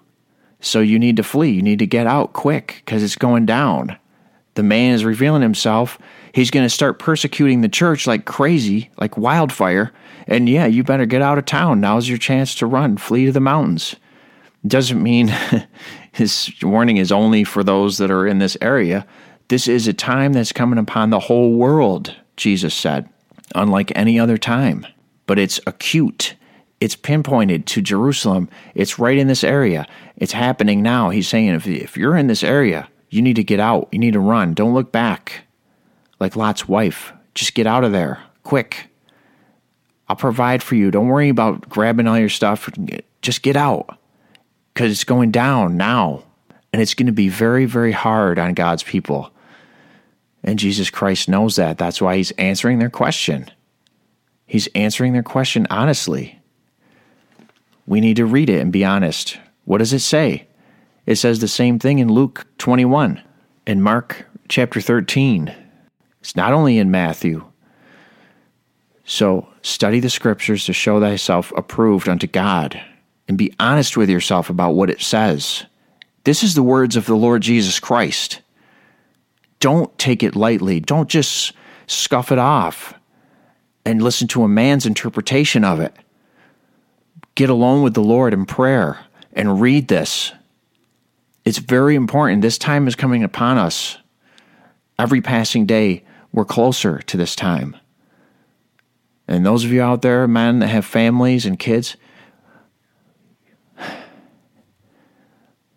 So, 0.59 0.79
you 0.79 0.99
need 0.99 1.17
to 1.17 1.23
flee. 1.23 1.51
You 1.51 1.61
need 1.61 1.79
to 1.79 1.87
get 1.87 2.07
out 2.07 2.33
quick 2.33 2.81
because 2.85 3.03
it's 3.03 3.15
going 3.15 3.45
down. 3.45 3.97
The 4.55 4.63
man 4.63 4.93
is 4.93 5.05
revealing 5.05 5.41
himself. 5.41 5.97
He's 6.33 6.51
going 6.51 6.65
to 6.65 6.69
start 6.69 6.99
persecuting 6.99 7.61
the 7.61 7.69
church 7.69 8.07
like 8.07 8.25
crazy, 8.25 8.89
like 8.97 9.17
wildfire. 9.17 9.91
And 10.27 10.47
yeah, 10.47 10.65
you 10.65 10.83
better 10.83 11.05
get 11.05 11.21
out 11.21 11.37
of 11.37 11.45
town. 11.45 11.81
Now's 11.81 12.07
your 12.07 12.17
chance 12.17 12.55
to 12.55 12.65
run, 12.65 12.97
flee 12.97 13.25
to 13.25 13.31
the 13.31 13.39
mountains. 13.39 13.95
Doesn't 14.65 15.01
mean 15.01 15.33
his 16.11 16.51
warning 16.61 16.97
is 16.97 17.11
only 17.11 17.43
for 17.43 17.63
those 17.63 17.97
that 17.97 18.11
are 18.11 18.27
in 18.27 18.39
this 18.39 18.57
area. 18.61 19.05
This 19.49 19.67
is 19.67 19.87
a 19.87 19.93
time 19.93 20.33
that's 20.33 20.51
coming 20.53 20.79
upon 20.79 21.09
the 21.09 21.19
whole 21.19 21.55
world, 21.55 22.15
Jesus 22.37 22.73
said, 22.73 23.09
unlike 23.53 23.91
any 23.95 24.19
other 24.19 24.37
time 24.37 24.85
but 25.31 25.39
it's 25.39 25.61
acute. 25.65 26.35
It's 26.81 26.97
pinpointed 26.97 27.65
to 27.67 27.81
Jerusalem. 27.81 28.49
It's 28.75 28.99
right 28.99 29.17
in 29.17 29.27
this 29.27 29.45
area. 29.45 29.87
It's 30.17 30.33
happening 30.33 30.81
now. 30.81 31.09
He's 31.09 31.29
saying, 31.29 31.53
if, 31.53 31.65
if 31.65 31.95
you're 31.95 32.17
in 32.17 32.27
this 32.27 32.43
area, 32.43 32.89
you 33.09 33.21
need 33.21 33.37
to 33.37 33.43
get 33.45 33.61
out. 33.61 33.87
You 33.93 33.99
need 33.99 34.11
to 34.11 34.19
run. 34.19 34.53
Don't 34.53 34.73
look 34.73 34.91
back 34.91 35.43
like 36.21 36.37
Lot's 36.37 36.67
wife. 36.67 37.11
Just 37.33 37.53
get 37.55 37.67
out 37.67 37.83
of 37.83 37.91
there 37.91 38.23
quick. 38.43 38.87
I'll 40.07 40.15
provide 40.15 40.61
for 40.61 40.75
you. 40.75 40.91
Don't 40.91 41.07
worry 41.07 41.29
about 41.29 41.67
grabbing 41.67 42.07
all 42.07 42.19
your 42.19 42.29
stuff. 42.29 42.69
Just 43.21 43.41
get 43.41 43.55
out 43.55 43.97
because 44.73 44.91
it's 44.91 45.03
going 45.03 45.31
down 45.31 45.77
now. 45.77 46.23
And 46.73 46.81
it's 46.81 46.93
going 46.93 47.07
to 47.07 47.11
be 47.11 47.27
very, 47.27 47.65
very 47.65 47.91
hard 47.91 48.39
on 48.39 48.53
God's 48.53 48.83
people. 48.83 49.31
And 50.43 50.57
Jesus 50.57 50.89
Christ 50.89 51.27
knows 51.27 51.57
that. 51.57 51.77
That's 51.77 52.01
why 52.01 52.15
he's 52.17 52.31
answering 52.31 52.79
their 52.79 52.89
question. 52.89 53.51
He's 54.45 54.67
answering 54.67 55.13
their 55.13 55.23
question 55.23 55.67
honestly. 55.69 56.39
We 57.85 57.99
need 57.99 58.17
to 58.17 58.25
read 58.25 58.49
it 58.49 58.61
and 58.61 58.71
be 58.71 58.85
honest. 58.85 59.37
What 59.65 59.79
does 59.79 59.91
it 59.91 59.99
say? 59.99 60.47
It 61.05 61.15
says 61.15 61.39
the 61.39 61.47
same 61.47 61.79
thing 61.79 61.99
in 61.99 62.11
Luke 62.11 62.45
21 62.57 63.21
and 63.65 63.83
Mark 63.83 64.25
chapter 64.47 64.79
13. 64.79 65.53
It's 66.21 66.35
not 66.35 66.53
only 66.53 66.77
in 66.77 66.91
Matthew. 66.91 67.43
So 69.03 69.47
study 69.61 69.99
the 69.99 70.09
scriptures 70.09 70.65
to 70.65 70.73
show 70.73 70.99
thyself 70.99 71.51
approved 71.57 72.07
unto 72.07 72.27
God 72.27 72.81
and 73.27 73.37
be 73.37 73.53
honest 73.59 73.97
with 73.97 74.09
yourself 74.09 74.49
about 74.49 74.71
what 74.71 74.89
it 74.89 75.01
says. 75.01 75.65
This 76.23 76.43
is 76.43 76.53
the 76.53 76.63
words 76.63 76.95
of 76.95 77.05
the 77.05 77.15
Lord 77.15 77.41
Jesus 77.41 77.79
Christ. 77.79 78.41
Don't 79.59 79.95
take 79.97 80.23
it 80.23 80.35
lightly. 80.35 80.79
Don't 80.79 81.09
just 81.09 81.53
scuff 81.87 82.31
it 82.31 82.39
off 82.39 82.93
and 83.85 84.01
listen 84.01 84.27
to 84.29 84.43
a 84.43 84.47
man's 84.47 84.85
interpretation 84.85 85.63
of 85.63 85.79
it. 85.79 85.95
Get 87.35 87.49
alone 87.49 87.81
with 87.83 87.93
the 87.93 88.03
Lord 88.03 88.33
in 88.33 88.45
prayer 88.45 88.99
and 89.33 89.61
read 89.61 89.87
this. 89.87 90.31
It's 91.43 91.57
very 91.57 91.95
important. 91.95 92.41
This 92.41 92.57
time 92.57 92.87
is 92.87 92.95
coming 92.95 93.23
upon 93.23 93.57
us. 93.57 93.97
Every 94.99 95.21
passing 95.21 95.65
day, 95.65 96.03
we're 96.31 96.45
closer 96.45 96.99
to 96.99 97.17
this 97.17 97.35
time. 97.35 97.75
And 99.27 99.45
those 99.45 99.63
of 99.63 99.71
you 99.71 99.81
out 99.81 100.01
there, 100.01 100.27
men 100.27 100.59
that 100.59 100.67
have 100.67 100.85
families 100.85 101.45
and 101.45 101.57
kids, 101.57 101.95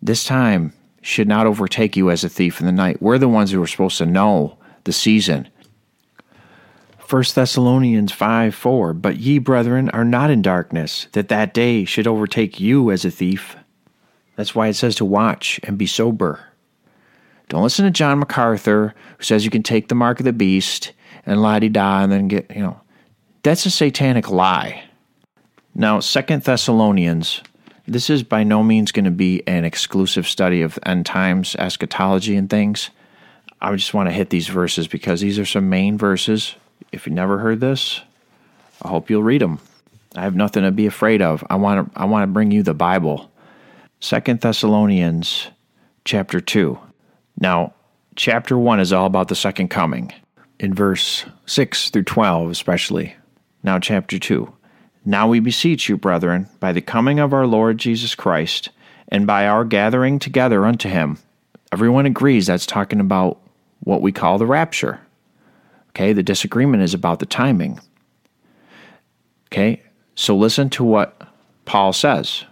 this 0.01 0.23
time 0.23 0.73
should 1.01 1.27
not 1.27 1.45
overtake 1.45 1.95
you 1.95 2.09
as 2.09 2.23
a 2.23 2.29
thief 2.29 2.59
in 2.59 2.65
the 2.65 2.71
night. 2.71 3.01
We're 3.01 3.17
the 3.17 3.27
ones 3.27 3.51
who 3.51 3.61
are 3.61 3.67
supposed 3.67 3.97
to 3.99 4.05
know 4.05 4.57
the 4.83 4.93
season 4.93 5.49
1 7.07 7.23
Thessalonians 7.35 8.11
5 8.11 8.55
4 8.55 8.93
But 8.93 9.17
ye, 9.17 9.37
brethren, 9.37 9.89
are 9.91 10.05
not 10.05 10.31
in 10.31 10.41
darkness, 10.41 11.07
that 11.11 11.27
that 11.27 11.53
day 11.53 11.85
should 11.85 12.07
overtake 12.07 12.59
you 12.59 12.89
as 12.89 13.05
a 13.05 13.11
thief. 13.11 13.55
That's 14.35 14.55
why 14.55 14.67
it 14.67 14.73
says 14.73 14.95
to 14.95 15.05
watch 15.05 15.59
and 15.63 15.77
be 15.77 15.85
sober. 15.85 16.43
Don't 17.49 17.63
listen 17.63 17.85
to 17.85 17.91
John 17.91 18.19
MacArthur, 18.19 18.93
who 19.17 19.23
says 19.23 19.45
you 19.45 19.51
can 19.51 19.63
take 19.63 19.87
the 19.87 19.95
mark 19.95 20.19
of 20.19 20.25
the 20.25 20.33
beast 20.33 20.93
and 21.25 21.41
la 21.41 21.59
di 21.59 21.69
da 21.69 22.01
and 22.01 22.11
then 22.11 22.27
get, 22.27 22.49
you 22.55 22.61
know, 22.61 22.79
that's 23.43 23.65
a 23.65 23.71
satanic 23.71 24.29
lie. 24.29 24.83
Now, 25.73 25.99
Second 25.99 26.43
Thessalonians, 26.43 27.41
this 27.87 28.09
is 28.09 28.23
by 28.23 28.43
no 28.43 28.63
means 28.63 28.91
going 28.91 29.05
to 29.05 29.11
be 29.11 29.45
an 29.47 29.65
exclusive 29.65 30.27
study 30.27 30.61
of 30.61 30.79
end 30.83 31.05
times, 31.05 31.55
eschatology, 31.55 32.35
and 32.35 32.49
things. 32.49 32.89
I 33.61 33.75
just 33.75 33.93
want 33.93 34.09
to 34.09 34.13
hit 34.13 34.29
these 34.29 34.47
verses 34.47 34.87
because 34.87 35.21
these 35.21 35.37
are 35.37 35.45
some 35.45 35.69
main 35.69 35.97
verses 35.97 36.55
if 36.91 37.05
you 37.05 37.13
never 37.13 37.39
heard 37.39 37.59
this, 37.59 38.01
I 38.81 38.89
hope 38.89 39.09
you'll 39.09 39.23
read 39.23 39.41
them. 39.41 39.59
I 40.15 40.21
have 40.21 40.35
nothing 40.35 40.63
to 40.63 40.71
be 40.71 40.85
afraid 40.85 41.21
of. 41.21 41.43
I 41.49 41.55
want 41.55 41.93
to 41.93 41.99
I 41.99 42.05
want 42.05 42.23
to 42.23 42.27
bring 42.27 42.51
you 42.51 42.63
the 42.63 42.73
Bible. 42.73 43.31
Second 43.99 44.41
Thessalonians 44.41 45.47
chapter 46.05 46.39
2. 46.39 46.79
Now, 47.39 47.73
chapter 48.15 48.57
1 48.57 48.79
is 48.79 48.93
all 48.93 49.05
about 49.05 49.27
the 49.27 49.35
second 49.35 49.69
coming 49.69 50.13
in 50.59 50.73
verse 50.73 51.25
6 51.45 51.89
through 51.89 52.03
12 52.03 52.49
especially. 52.49 53.15
Now 53.63 53.79
chapter 53.79 54.19
2. 54.19 54.51
Now 55.05 55.27
we 55.27 55.39
beseech 55.39 55.89
you, 55.89 55.97
brethren, 55.97 56.47
by 56.59 56.71
the 56.71 56.81
coming 56.81 57.19
of 57.19 57.33
our 57.33 57.45
Lord 57.45 57.77
Jesus 57.77 58.15
Christ, 58.15 58.69
and 59.09 59.27
by 59.27 59.47
our 59.47 59.63
gathering 59.63 60.17
together 60.17 60.65
unto 60.65 60.89
him. 60.89 61.19
Everyone 61.71 62.05
agrees 62.05 62.47
that's 62.47 62.65
talking 62.65 62.99
about 62.99 63.39
what 63.81 64.01
we 64.01 64.11
call 64.11 64.37
the 64.37 64.45
rapture. 64.45 64.99
Okay, 65.89 66.13
the 66.13 66.23
disagreement 66.23 66.83
is 66.83 66.93
about 66.93 67.19
the 67.19 67.25
timing. 67.25 67.79
Okay? 69.47 69.81
So 70.15 70.35
listen 70.35 70.69
to 70.71 70.83
what 70.83 71.21
Paul 71.65 71.93
says. 71.93 72.43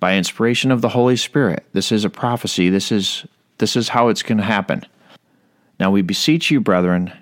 By 0.00 0.16
inspiration 0.16 0.70
of 0.70 0.80
the 0.80 0.90
Holy 0.90 1.16
Spirit, 1.16 1.64
this 1.72 1.92
is 1.92 2.04
a 2.04 2.10
prophecy. 2.10 2.70
This 2.70 2.92
is 2.92 3.26
this 3.58 3.76
is 3.76 3.90
how 3.90 4.08
it's 4.08 4.22
going 4.22 4.38
to 4.38 4.44
happen. 4.44 4.84
Now 5.78 5.90
we 5.90 6.02
beseech 6.02 6.50
you, 6.50 6.60
brethren, 6.60 7.12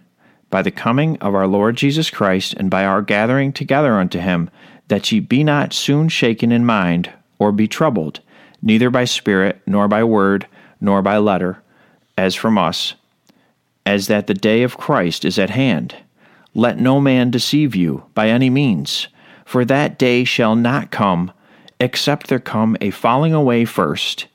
by 0.50 0.62
the 0.62 0.70
coming 0.70 1.18
of 1.18 1.34
our 1.34 1.46
Lord 1.46 1.76
Jesus 1.76 2.10
Christ 2.10 2.54
and 2.54 2.70
by 2.70 2.84
our 2.84 3.02
gathering 3.02 3.52
together 3.52 3.94
unto 3.94 4.18
him, 4.18 4.50
that 4.88 5.10
ye 5.10 5.20
be 5.20 5.42
not 5.42 5.72
soon 5.72 6.08
shaken 6.08 6.52
in 6.52 6.66
mind, 6.66 7.10
or 7.38 7.52
be 7.52 7.66
troubled, 7.66 8.20
neither 8.60 8.90
by 8.90 9.04
spirit, 9.04 9.60
nor 9.66 9.88
by 9.88 10.04
word, 10.04 10.46
nor 10.80 11.00
by 11.02 11.16
letter, 11.16 11.62
as 12.16 12.34
from 12.34 12.58
us, 12.58 12.94
as 13.86 14.06
that 14.06 14.26
the 14.26 14.34
day 14.34 14.62
of 14.62 14.76
Christ 14.76 15.24
is 15.24 15.38
at 15.38 15.50
hand. 15.50 15.96
Let 16.54 16.78
no 16.78 17.00
man 17.00 17.30
deceive 17.30 17.74
you 17.74 18.04
by 18.14 18.28
any 18.28 18.50
means, 18.50 19.08
for 19.44 19.64
that 19.64 19.98
day 19.98 20.24
shall 20.24 20.54
not 20.54 20.90
come, 20.90 21.32
except 21.80 22.26
there 22.28 22.38
come 22.38 22.76
a 22.80 22.90
falling 22.90 23.32
away 23.32 23.64
first, 23.64 24.26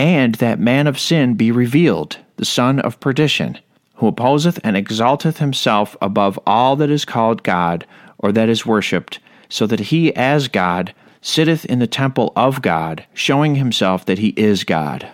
and 0.00 0.36
that 0.36 0.58
man 0.58 0.86
of 0.86 0.98
sin 0.98 1.34
be 1.34 1.52
revealed, 1.52 2.16
the 2.36 2.44
son 2.46 2.80
of 2.80 2.98
perdition, 3.00 3.58
who 3.96 4.06
opposeth 4.06 4.58
and 4.64 4.74
exalteth 4.74 5.36
himself 5.36 5.94
above 6.00 6.40
all 6.46 6.74
that 6.74 6.88
is 6.88 7.04
called 7.04 7.42
God 7.42 7.86
or 8.16 8.32
that 8.32 8.48
is 8.48 8.64
worshipped, 8.64 9.18
so 9.50 9.66
that 9.66 9.78
he 9.78 10.16
as 10.16 10.48
God 10.48 10.94
sitteth 11.20 11.66
in 11.66 11.80
the 11.80 11.86
temple 11.86 12.32
of 12.34 12.62
God, 12.62 13.04
showing 13.12 13.56
himself 13.56 14.06
that 14.06 14.18
he 14.18 14.28
is 14.38 14.64
God. 14.64 15.06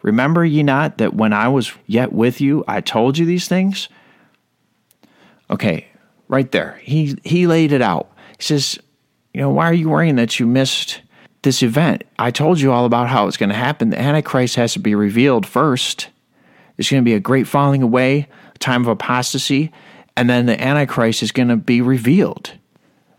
Remember 0.00 0.42
ye 0.42 0.62
not 0.62 0.96
that 0.96 1.12
when 1.12 1.34
I 1.34 1.48
was 1.48 1.72
yet 1.86 2.10
with 2.10 2.40
you, 2.40 2.64
I 2.66 2.80
told 2.80 3.18
you 3.18 3.26
these 3.26 3.46
things? 3.46 3.90
Okay, 5.50 5.86
right 6.28 6.50
there. 6.50 6.80
He 6.82 7.18
he 7.24 7.46
laid 7.46 7.72
it 7.72 7.82
out. 7.82 8.10
He 8.38 8.44
says, 8.44 8.78
you 9.34 9.42
know, 9.42 9.50
why 9.50 9.66
are 9.66 9.74
you 9.74 9.90
worrying 9.90 10.16
that 10.16 10.40
you 10.40 10.46
missed 10.46 11.02
this 11.44 11.62
event? 11.62 12.02
I 12.18 12.30
told 12.30 12.60
you 12.60 12.72
all 12.72 12.84
about 12.84 13.08
how 13.08 13.28
it's 13.28 13.36
going 13.36 13.50
to 13.50 13.54
happen. 13.54 13.90
The 13.90 14.00
Antichrist 14.00 14.56
has 14.56 14.72
to 14.72 14.80
be 14.80 14.94
revealed 14.94 15.46
first. 15.46 16.08
There's 16.76 16.90
going 16.90 17.02
to 17.02 17.08
be 17.08 17.14
a 17.14 17.20
great 17.20 17.46
falling 17.46 17.82
away, 17.82 18.26
a 18.54 18.58
time 18.58 18.82
of 18.82 18.88
apostasy, 18.88 19.70
and 20.16 20.28
then 20.28 20.46
the 20.46 20.60
Antichrist 20.60 21.22
is 21.22 21.32
going 21.32 21.48
to 21.48 21.56
be 21.56 21.80
revealed. 21.80 22.52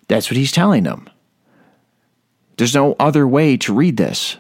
That's 0.08 0.30
what 0.30 0.38
he's 0.38 0.52
telling 0.52 0.84
them. 0.84 1.10
There's 2.58 2.76
no 2.76 2.96
other 3.00 3.28
way 3.28 3.58
to 3.58 3.74
read 3.74 3.98
this. 3.98 4.38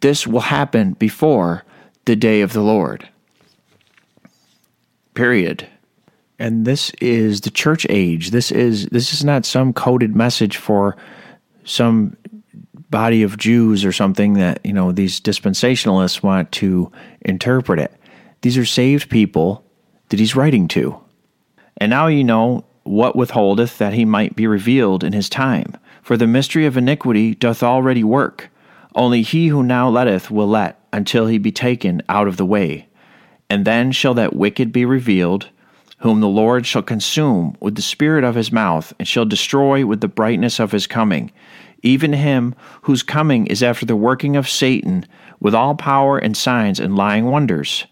This 0.00 0.26
will 0.26 0.40
happen 0.40 0.92
before 0.94 1.64
the 2.04 2.16
day 2.16 2.40
of 2.40 2.52
the 2.52 2.62
Lord. 2.62 3.08
Period. 5.14 5.66
And 6.38 6.66
this 6.66 6.90
is 7.00 7.40
the 7.40 7.50
church 7.50 7.86
age. 7.88 8.30
This 8.30 8.52
is 8.52 8.86
this 8.86 9.14
is 9.14 9.24
not 9.24 9.46
some 9.46 9.72
coded 9.72 10.14
message 10.14 10.58
for 10.58 10.96
some 11.64 12.16
body 12.90 13.22
of 13.22 13.36
Jews 13.36 13.84
or 13.84 13.92
something 13.92 14.34
that, 14.34 14.64
you 14.64 14.72
know, 14.72 14.92
these 14.92 15.20
dispensationalists 15.20 16.22
want 16.22 16.52
to 16.52 16.90
interpret 17.22 17.78
it. 17.78 17.92
These 18.42 18.58
are 18.58 18.64
saved 18.64 19.10
people 19.10 19.64
that 20.08 20.20
he's 20.20 20.36
writing 20.36 20.68
to. 20.68 21.00
And 21.78 21.90
now 21.90 22.06
you 22.06 22.24
know 22.24 22.64
what 22.84 23.16
withholdeth 23.16 23.78
that 23.78 23.92
he 23.92 24.04
might 24.04 24.36
be 24.36 24.46
revealed 24.46 25.02
in 25.02 25.12
his 25.12 25.28
time. 25.28 25.76
For 26.02 26.16
the 26.16 26.26
mystery 26.26 26.66
of 26.66 26.76
iniquity 26.76 27.34
doth 27.34 27.62
already 27.62 28.04
work. 28.04 28.48
Only 28.94 29.22
he 29.22 29.48
who 29.48 29.62
now 29.62 29.88
letteth 29.88 30.30
will 30.30 30.46
let 30.46 30.80
until 30.92 31.26
he 31.26 31.38
be 31.38 31.52
taken 31.52 32.02
out 32.08 32.28
of 32.28 32.36
the 32.36 32.46
way. 32.46 32.88
And 33.50 33.64
then 33.64 33.92
shall 33.92 34.14
that 34.14 34.34
wicked 34.34 34.72
be 34.72 34.84
revealed, 34.84 35.50
whom 35.98 36.20
the 36.20 36.28
Lord 36.28 36.66
shall 36.66 36.82
consume 36.82 37.56
with 37.60 37.74
the 37.74 37.82
spirit 37.82 38.24
of 38.24 38.34
his 38.34 38.52
mouth, 38.52 38.92
and 38.98 39.06
shall 39.06 39.24
destroy 39.24 39.84
with 39.84 40.00
the 40.00 40.08
brightness 40.08 40.60
of 40.60 40.72
his 40.72 40.86
coming, 40.86 41.32
even 41.82 42.12
him 42.12 42.54
whose 42.82 43.02
coming 43.02 43.46
is 43.46 43.62
after 43.62 43.86
the 43.86 43.96
working 43.96 44.36
of 44.36 44.48
Satan, 44.48 45.06
with 45.40 45.54
all 45.54 45.74
power 45.74 46.18
and 46.18 46.36
signs 46.36 46.80
and 46.80 46.96
lying 46.96 47.26
wonders, 47.26 47.86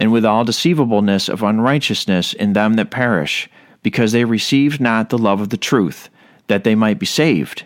and 0.00 0.12
with 0.12 0.24
all 0.24 0.44
deceivableness 0.44 1.28
of 1.28 1.42
unrighteousness 1.42 2.32
in 2.34 2.52
them 2.52 2.74
that 2.74 2.90
perish, 2.90 3.48
because 3.82 4.12
they 4.12 4.24
received 4.24 4.80
not 4.80 5.10
the 5.10 5.18
love 5.18 5.40
of 5.40 5.50
the 5.50 5.56
truth, 5.56 6.08
that 6.48 6.64
they 6.64 6.74
might 6.74 6.98
be 6.98 7.06
saved. 7.06 7.64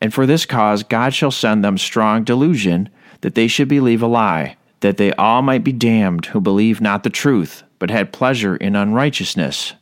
And 0.00 0.12
for 0.12 0.26
this 0.26 0.46
cause 0.46 0.82
God 0.82 1.14
shall 1.14 1.30
send 1.30 1.64
them 1.64 1.78
strong 1.78 2.24
delusion, 2.24 2.88
that 3.20 3.34
they 3.34 3.48
should 3.48 3.68
believe 3.68 4.02
a 4.02 4.06
lie, 4.06 4.56
that 4.80 4.96
they 4.96 5.12
all 5.14 5.42
might 5.42 5.64
be 5.64 5.72
damned 5.72 6.26
who 6.26 6.40
believe 6.40 6.80
not 6.80 7.02
the 7.02 7.10
truth, 7.10 7.62
but 7.78 7.90
had 7.90 8.12
pleasure 8.12 8.56
in 8.56 8.76
unrighteousness. 8.76 9.74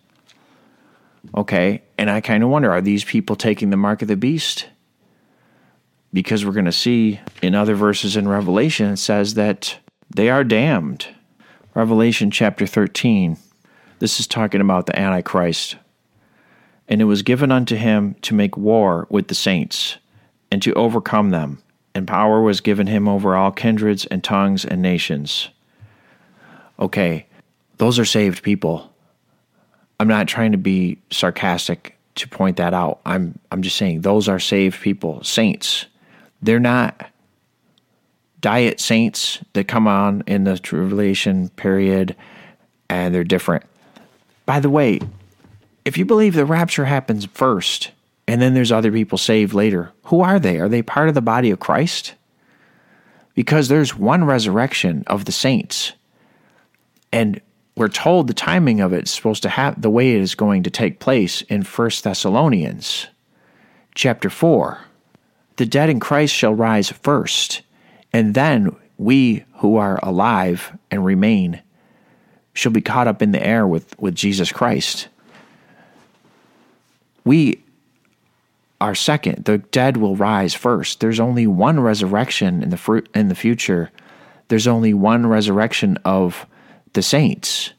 Okay, 1.37 1.83
and 1.97 2.11
I 2.11 2.21
kind 2.21 2.43
of 2.43 2.49
wonder 2.49 2.71
are 2.73 2.81
these 2.81 3.05
people 3.05 3.37
taking 3.37 3.71
the 3.71 3.77
mark 3.77 4.03
of 4.03 4.09
the 4.09 4.17
beast? 4.17 4.69
Because 6.13 6.45
we're 6.45 6.53
going 6.53 6.65
to 6.65 6.73
see 6.73 7.21
in 7.43 7.55
other 7.55 7.75
verses 7.75 8.17
in 8.17 8.29
Revelation, 8.29 8.93
it 8.93 8.97
says 8.97 9.35
that 9.35 9.79
they 10.15 10.31
are 10.31 10.45
damned. 10.45 11.07
Revelation 11.75 12.31
chapter 12.31 12.67
13. 12.67 13.37
This 13.99 14.19
is 14.19 14.27
talking 14.27 14.61
about 14.61 14.87
the 14.87 14.99
Antichrist. 14.99 15.77
And 16.89 17.03
it 17.03 17.05
was 17.05 17.23
given 17.23 17.53
unto 17.53 17.77
him 17.77 18.15
to 18.23 18.35
make 18.35 18.57
war 18.57 19.07
with 19.11 19.29
the 19.29 19.35
saints, 19.35 19.99
and 20.51 20.63
to 20.63 20.73
overcome 20.75 21.31
them. 21.31 21.63
And 21.95 22.07
power 22.07 22.41
was 22.41 22.61
given 22.61 22.87
him 22.87 23.09
over 23.09 23.37
all 23.37 23.51
kindreds 23.51 24.07
and 24.07 24.23
tongues 24.23 24.65
and 24.65 24.81
nations. 24.81 25.51
Okay, 26.79 27.27
those 27.77 27.99
are 27.99 28.05
saved 28.05 28.43
people. 28.43 28.93
I'm 30.01 30.09
not 30.09 30.29
trying 30.29 30.53
to 30.53 30.59
be 30.59 30.99
sarcastic 31.11 31.99
to 32.15 32.29
point 32.29 32.57
that 32.59 32.73
out. 32.73 33.01
I'm 33.05 33.39
I'm 33.51 33.63
just 33.63 33.77
saying 33.77 34.03
those 34.03 34.29
are 34.29 34.39
saved 34.39 34.81
people, 34.81 35.23
saints. 35.25 35.87
They're 36.43 36.61
not 36.61 37.11
diet 38.41 38.81
saints 38.81 39.41
that 39.53 39.69
come 39.69 39.89
on 39.89 40.23
in 40.27 40.45
the 40.45 40.59
tribulation 40.59 41.49
period 41.51 42.15
and 42.89 43.15
they're 43.15 43.25
different. 43.25 43.65
By 44.47 44.61
the 44.61 44.71
way, 44.71 45.01
if 45.85 45.99
you 45.99 46.05
believe 46.05 46.35
the 46.35 46.47
rapture 46.47 46.85
happens 46.85 47.27
first 47.27 47.91
and 48.27 48.41
then 48.41 48.55
there's 48.55 48.73
other 48.73 48.93
people 48.93 49.19
saved 49.19 49.55
later, 49.55 49.93
who 50.05 50.21
are 50.21 50.39
they? 50.39 50.59
Are 50.59 50.69
they 50.69 50.83
part 50.83 51.09
of 51.09 51.15
the 51.15 51.21
body 51.21 51.51
of 51.51 51.61
Christ? 51.61 52.15
Because 53.35 53.69
there's 53.69 53.97
one 53.97 54.25
resurrection 54.25 55.05
of 55.07 55.25
the 55.25 55.33
saints. 55.33 55.93
And 57.13 57.41
we're 57.77 57.89
told 57.89 58.27
the 58.27 58.35
timing 58.35 58.81
of 58.81 58.93
it 58.93 59.05
is 59.05 59.11
supposed 59.11 59.43
to 59.45 59.49
have 59.49 59.81
the 59.81 59.91
way 59.91 60.13
it 60.15 60.21
is 60.21 60.35
going 60.35 60.65
to 60.65 60.71
take 60.71 60.99
place 60.99 61.43
in 61.43 61.63
1 61.63 61.91
Thessalonians 62.03 63.07
chapter 63.95 64.29
4. 64.29 64.79
The 65.59 65.67
dead 65.67 65.91
in 65.91 65.99
Christ 65.99 66.33
shall 66.33 66.55
rise 66.55 66.89
first, 66.91 67.63
and 68.13 68.33
then 68.35 68.75
we 68.97 69.45
who 69.57 69.77
are 69.77 69.99
alive 70.05 70.77
and 70.89 71.05
remain 71.05 71.61
shall 72.55 72.71
be 72.71 72.81
caught 72.81 73.09
up 73.09 73.23
in 73.23 73.33
the 73.33 73.45
air 73.45 73.67
with, 73.67 73.99
with 73.99 74.15
Jesus 74.15 74.53
Christ. 74.53 75.09
We 77.25 77.61
are 78.81 78.95
second. 78.95 79.47
The 79.47 79.59
dead 79.59 79.97
will 79.97 80.15
rise 80.15 80.55
first. 80.55 81.01
There's 81.01 81.19
only 81.19 81.49
one 81.49 81.81
resurrection 81.81 82.63
in 82.63 82.71
the 82.71 82.77
fruit 82.77 83.09
in 83.13 83.27
the 83.27 83.35
future. 83.35 83.91
There's 84.47 84.69
only 84.69 84.95
one 84.95 85.27
resurrection 85.27 85.99
of 86.05 86.47
the 86.93 87.03
saints. 87.03 87.73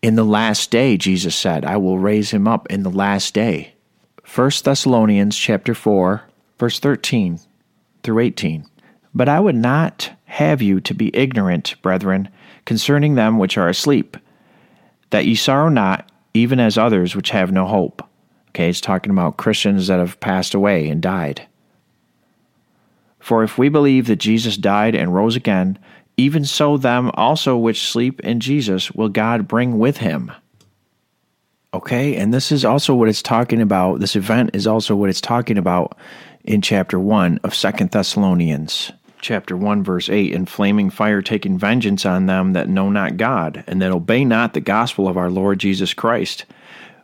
In 0.00 0.14
the 0.14 0.24
last 0.24 0.70
day, 0.70 0.96
Jesus 0.96 1.36
said, 1.36 1.66
I 1.66 1.76
will 1.76 1.98
raise 1.98 2.30
him 2.30 2.48
up 2.48 2.66
in 2.70 2.82
the 2.82 2.90
last 2.90 3.34
day. 3.34 3.74
1 4.34 4.50
Thessalonians 4.64 5.36
chapter 5.36 5.74
4, 5.74 6.22
verse 6.62 6.78
13 6.78 7.40
through 8.04 8.20
18. 8.20 8.64
But 9.12 9.28
I 9.28 9.40
would 9.40 9.56
not 9.56 10.12
have 10.26 10.62
you 10.62 10.80
to 10.82 10.94
be 10.94 11.10
ignorant, 11.12 11.74
brethren, 11.82 12.28
concerning 12.66 13.16
them 13.16 13.36
which 13.36 13.58
are 13.58 13.68
asleep, 13.68 14.16
that 15.10 15.26
ye 15.26 15.34
sorrow 15.34 15.70
not, 15.70 16.08
even 16.34 16.60
as 16.60 16.78
others 16.78 17.16
which 17.16 17.30
have 17.30 17.50
no 17.50 17.66
hope. 17.66 18.08
Okay, 18.50 18.70
it's 18.70 18.80
talking 18.80 19.10
about 19.10 19.38
Christians 19.38 19.88
that 19.88 19.98
have 19.98 20.20
passed 20.20 20.54
away 20.54 20.88
and 20.88 21.02
died. 21.02 21.48
For 23.18 23.42
if 23.42 23.58
we 23.58 23.68
believe 23.68 24.06
that 24.06 24.20
Jesus 24.20 24.56
died 24.56 24.94
and 24.94 25.12
rose 25.12 25.34
again, 25.34 25.80
even 26.16 26.44
so 26.44 26.76
them 26.76 27.10
also 27.14 27.56
which 27.56 27.90
sleep 27.90 28.20
in 28.20 28.38
Jesus 28.38 28.92
will 28.92 29.08
God 29.08 29.48
bring 29.48 29.80
with 29.80 29.96
him. 29.96 30.30
Okay, 31.74 32.14
and 32.16 32.32
this 32.32 32.52
is 32.52 32.64
also 32.64 32.94
what 32.94 33.08
it's 33.08 33.22
talking 33.22 33.62
about. 33.62 33.98
This 33.98 34.14
event 34.14 34.50
is 34.52 34.66
also 34.66 34.94
what 34.94 35.08
it's 35.08 35.22
talking 35.22 35.58
about 35.58 35.96
in 36.44 36.62
chapter 36.62 36.98
1 36.98 37.40
of 37.44 37.54
Second 37.54 37.90
Thessalonians. 37.90 38.92
Chapter 39.20 39.56
1, 39.56 39.84
verse 39.84 40.08
8 40.08 40.32
In 40.32 40.46
flaming 40.46 40.90
fire 40.90 41.22
taking 41.22 41.58
vengeance 41.58 42.04
on 42.04 42.26
them 42.26 42.52
that 42.54 42.68
know 42.68 42.90
not 42.90 43.16
God, 43.16 43.64
and 43.66 43.80
that 43.80 43.92
obey 43.92 44.24
not 44.24 44.54
the 44.54 44.60
gospel 44.60 45.06
of 45.06 45.16
our 45.16 45.30
Lord 45.30 45.60
Jesus 45.60 45.94
Christ 45.94 46.44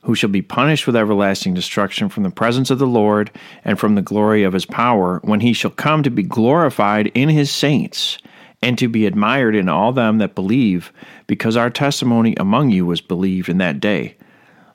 who 0.02 0.14
shall 0.14 0.30
be 0.30 0.42
punished 0.42 0.86
with 0.86 0.96
everlasting 0.96 1.54
destruction 1.54 2.08
from 2.08 2.22
the 2.22 2.30
presence 2.30 2.70
of 2.70 2.78
the 2.78 2.86
Lord 2.86 3.30
and 3.64 3.78
from 3.78 3.94
the 3.94 4.00
glory 4.00 4.42
of 4.42 4.52
his 4.54 4.64
power, 4.64 5.20
when 5.22 5.40
he 5.40 5.52
shall 5.52 5.70
come 5.70 6.02
to 6.02 6.10
be 6.10 6.22
glorified 6.22 7.08
in 7.08 7.28
his 7.28 7.50
saints, 7.50 8.16
and 8.62 8.78
to 8.78 8.88
be 8.88 9.04
admired 9.04 9.54
in 9.54 9.68
all 9.68 9.92
them 9.92 10.16
that 10.16 10.34
believe, 10.34 10.92
because 11.26 11.56
our 11.56 11.68
testimony 11.68 12.34
among 12.38 12.70
you 12.70 12.86
was 12.86 13.00
believed 13.00 13.48
in 13.48 13.58
that 13.58 13.80
day. 13.80 14.16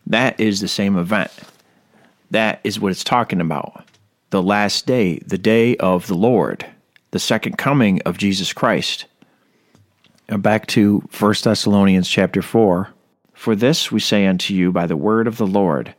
That 0.06 0.40
is 0.40 0.62
the 0.62 0.68
same 0.68 0.98
event. 0.98 1.32
That 2.30 2.60
is 2.64 2.80
what 2.80 2.92
it's 2.92 3.04
talking 3.04 3.42
about. 3.42 3.86
The 4.34 4.42
last 4.42 4.88
day, 4.88 5.20
the 5.20 5.38
day 5.38 5.78
of 5.78 6.08
the 6.08 6.16
Lord, 6.16 6.66
the 7.12 7.20
second 7.20 7.60
coming 7.60 8.02
of 8.02 8.18
Jesus 8.18 8.52
Christ. 8.52 9.06
And 10.28 10.42
back 10.42 10.66
to 10.70 11.08
1 11.20 11.36
Thessalonians 11.44 12.10
chapter 12.10 12.42
4. 12.42 12.90
For 13.36 13.56
this 13.56 13.92
we 13.92 14.00
say 14.00 14.26
unto 14.26 14.56
you 14.56 14.72
by 14.72 14.88
the 14.88 14.98
word 14.98 15.28
of 15.28 15.38
the 15.38 15.46
Lord, 15.46 15.94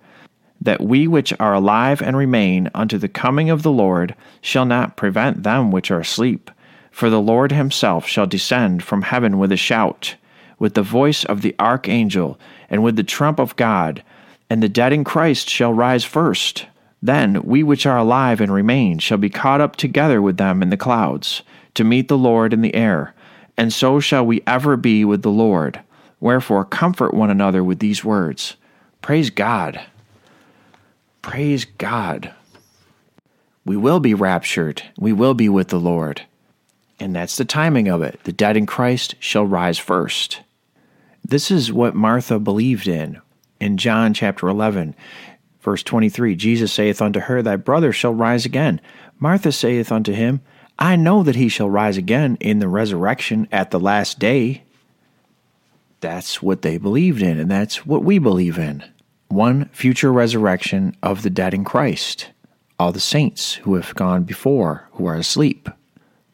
that 0.61 0.81
we 0.81 1.07
which 1.07 1.33
are 1.39 1.55
alive 1.55 2.03
and 2.03 2.17
remain 2.17 2.73
unto 2.75 2.99
the 2.99 3.07
coming 3.07 3.51
of 3.51 3.63
the 3.63 3.71
Lord 3.71 4.17
shall 4.41 4.67
not 4.67 4.97
prevent 4.97 5.45
them 5.45 5.71
which 5.71 5.93
are 5.93 6.01
asleep. 6.01 6.51
For 6.91 7.11
the 7.11 7.23
Lord 7.23 7.53
himself 7.53 8.05
shall 8.09 8.27
descend 8.27 8.83
from 8.83 9.03
heaven 9.03 9.39
with 9.39 9.53
a 9.53 9.57
shout, 9.57 10.17
with 10.59 10.75
the 10.75 10.83
voice 10.83 11.25
of 11.25 11.43
the 11.43 11.55
archangel, 11.61 12.41
and 12.69 12.83
with 12.83 12.97
the 12.97 13.05
trump 13.05 13.39
of 13.39 13.55
God, 13.55 14.03
and 14.51 14.61
the 14.61 14.69
dead 14.69 14.93
in 14.93 15.05
Christ 15.05 15.49
shall 15.49 15.73
rise 15.73 16.03
first. 16.03 16.67
Then 17.05 17.43
we 17.43 17.63
which 17.63 17.85
are 17.85 17.99
alive 17.99 18.41
and 18.41 18.51
remain 18.51 18.99
shall 18.99 19.19
be 19.19 19.29
caught 19.29 19.61
up 19.61 19.77
together 19.77 20.23
with 20.23 20.39
them 20.39 20.63
in 20.63 20.71
the 20.71 20.79
clouds, 20.79 21.43
to 21.75 21.85
meet 21.85 22.09
the 22.09 22.17
Lord 22.17 22.55
in 22.55 22.63
the 22.63 22.75
air, 22.75 23.13
and 23.59 23.71
so 23.71 24.01
shall 24.01 24.25
we 24.25 24.43
ever 24.47 24.75
be 24.79 25.05
with 25.05 25.21
the 25.21 25.31
Lord. 25.31 25.81
Wherefore 26.19 26.65
comfort 26.65 27.13
one 27.13 27.29
another 27.29 27.63
with 27.63 27.81
these 27.81 28.03
words. 28.03 28.57
Praise 29.03 29.29
God. 29.29 29.83
Praise 31.21 31.67
God. 31.67 32.33
We 33.67 33.77
will 33.77 34.01
be 34.01 34.15
raptured. 34.15 34.83
We 34.99 35.13
will 35.13 35.35
be 35.35 35.51
with 35.51 35.69
the 35.69 35.79
Lord. 35.79 36.23
And 36.99 37.15
that's 37.15 37.37
the 37.37 37.45
timing 37.45 37.87
of 37.87 38.01
it. 38.01 38.19
The 38.25 38.33
dead 38.33 38.57
in 38.57 38.65
Christ 38.65 39.15
shall 39.21 39.45
rise 39.45 39.79
first. 39.79 40.41
This 41.23 41.51
is 41.51 41.71
what 41.71 41.95
Martha 41.95 42.39
believed 42.39 42.89
in. 42.89 43.21
In 43.61 43.77
John 43.77 44.15
chapter 44.15 44.49
11, 44.49 44.95
verse 45.65 45.83
23, 45.83 46.37
Jesus 46.37 46.73
saith 46.73 47.03
unto 47.03 47.21
her, 47.21 47.43
Thy 47.43 47.57
brother 47.57 47.93
shall 47.93 48.15
rise 48.15 48.45
again. 48.45 48.81
Martha 49.19 49.51
saith 49.51 49.91
unto 49.91 50.13
him, 50.13 50.41
I 50.79 50.97
know 50.97 51.23
that 51.23 51.37
he 51.37 51.49
shall 51.49 51.71
rise 51.71 51.97
again 51.97 52.37
in 52.41 52.59
the 52.59 52.69
resurrection 52.69 53.49
at 53.51 53.71
the 53.71 53.81
last 53.81 54.19
day. 54.19 54.65
That's 56.01 56.43
what 56.43 56.63
they 56.63 56.79
believed 56.79 57.23
in, 57.23 57.39
and 57.39 57.51
that's 57.51 57.87
what 57.87 58.05
we 58.05 58.19
believe 58.19 58.59
in 58.59 58.85
one 59.29 59.69
future 59.71 60.13
resurrection 60.13 60.97
of 61.03 61.23
the 61.23 61.31
dead 61.31 61.55
in 61.55 61.65
Christ, 61.65 62.31
all 62.79 62.93
the 62.93 63.01
saints 63.01 63.55
who 63.55 63.75
have 63.75 63.95
gone 63.95 64.23
before, 64.23 64.89
who 64.93 65.07
are 65.07 65.17
asleep. 65.17 65.69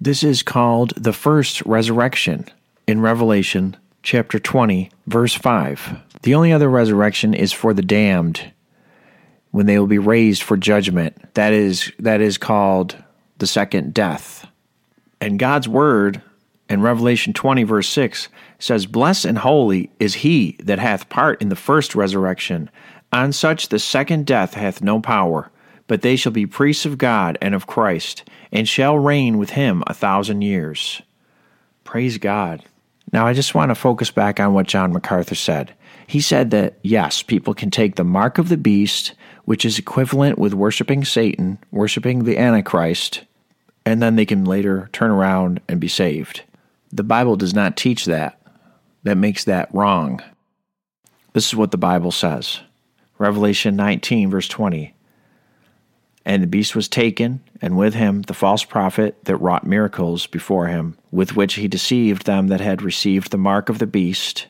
This 0.00 0.22
is 0.22 0.42
called 0.42 0.92
the 0.96 1.12
first 1.12 1.62
resurrection 1.62 2.46
in 2.86 3.00
Revelation 3.00 3.76
chapter 4.02 4.38
20, 4.38 4.90
verse 5.06 5.34
5. 5.34 6.20
The 6.22 6.34
only 6.34 6.52
other 6.52 6.68
resurrection 6.68 7.32
is 7.32 7.52
for 7.52 7.72
the 7.72 7.82
damned 7.82 8.52
when 9.50 9.66
they 9.66 9.78
will 9.78 9.86
be 9.86 9.98
raised 9.98 10.42
for 10.42 10.56
judgment. 10.56 11.34
That 11.34 11.52
is 11.52 11.92
that 11.98 12.20
is 12.20 12.38
called 12.38 12.96
the 13.38 13.46
second 13.46 13.94
death. 13.94 14.46
And 15.20 15.38
God's 15.38 15.68
word 15.68 16.22
in 16.68 16.82
Revelation 16.82 17.32
20 17.32 17.64
verse 17.64 17.88
6 17.88 18.28
says, 18.58 18.86
"Blessed 18.86 19.24
and 19.24 19.38
holy 19.38 19.90
is 19.98 20.14
he 20.14 20.56
that 20.62 20.78
hath 20.78 21.08
part 21.08 21.40
in 21.42 21.48
the 21.48 21.56
first 21.56 21.94
resurrection. 21.94 22.70
On 23.12 23.32
such 23.32 23.68
the 23.68 23.78
second 23.78 24.24
death 24.24 24.54
hath 24.54 24.82
no 24.82 25.00
power, 25.00 25.50
but 25.88 26.02
they 26.02 26.14
shall 26.14 26.32
be 26.32 26.46
priests 26.46 26.86
of 26.86 26.96
God 26.98 27.36
and 27.42 27.54
of 27.54 27.66
Christ, 27.66 28.22
and 28.52 28.68
shall 28.68 28.96
reign 28.96 29.36
with 29.36 29.50
him 29.50 29.82
a 29.86 29.94
thousand 29.94 30.42
years." 30.42 31.02
Praise 31.82 32.18
God. 32.18 32.62
Now 33.12 33.26
I 33.26 33.32
just 33.32 33.54
want 33.54 33.70
to 33.70 33.74
focus 33.74 34.12
back 34.12 34.38
on 34.38 34.54
what 34.54 34.68
John 34.68 34.92
MacArthur 34.92 35.34
said. 35.34 35.72
He 36.06 36.20
said 36.20 36.50
that 36.52 36.78
yes, 36.82 37.22
people 37.22 37.54
can 37.54 37.70
take 37.70 37.96
the 37.96 38.04
mark 38.04 38.38
of 38.38 38.48
the 38.48 38.56
beast, 38.56 39.12
which 39.50 39.64
is 39.64 39.80
equivalent 39.80 40.38
with 40.38 40.54
worshiping 40.54 41.04
Satan, 41.04 41.58
worshiping 41.72 42.22
the 42.22 42.38
Antichrist, 42.38 43.22
and 43.84 44.00
then 44.00 44.14
they 44.14 44.24
can 44.24 44.44
later 44.44 44.88
turn 44.92 45.10
around 45.10 45.60
and 45.68 45.80
be 45.80 45.88
saved. 45.88 46.42
The 46.92 47.02
Bible 47.02 47.34
does 47.34 47.52
not 47.52 47.76
teach 47.76 48.04
that. 48.04 48.40
That 49.02 49.16
makes 49.16 49.42
that 49.42 49.68
wrong. 49.74 50.22
This 51.32 51.48
is 51.48 51.56
what 51.56 51.72
the 51.72 51.76
Bible 51.76 52.12
says 52.12 52.60
Revelation 53.18 53.74
19, 53.74 54.30
verse 54.30 54.46
20. 54.46 54.94
And 56.24 56.44
the 56.44 56.46
beast 56.46 56.76
was 56.76 56.86
taken, 56.86 57.42
and 57.60 57.76
with 57.76 57.94
him 57.94 58.22
the 58.22 58.34
false 58.34 58.62
prophet 58.62 59.16
that 59.24 59.38
wrought 59.38 59.66
miracles 59.66 60.28
before 60.28 60.68
him, 60.68 60.96
with 61.10 61.34
which 61.34 61.54
he 61.54 61.66
deceived 61.66 62.24
them 62.24 62.46
that 62.46 62.60
had 62.60 62.82
received 62.82 63.32
the 63.32 63.36
mark 63.36 63.68
of 63.68 63.80
the 63.80 63.88
beast, 63.88 64.46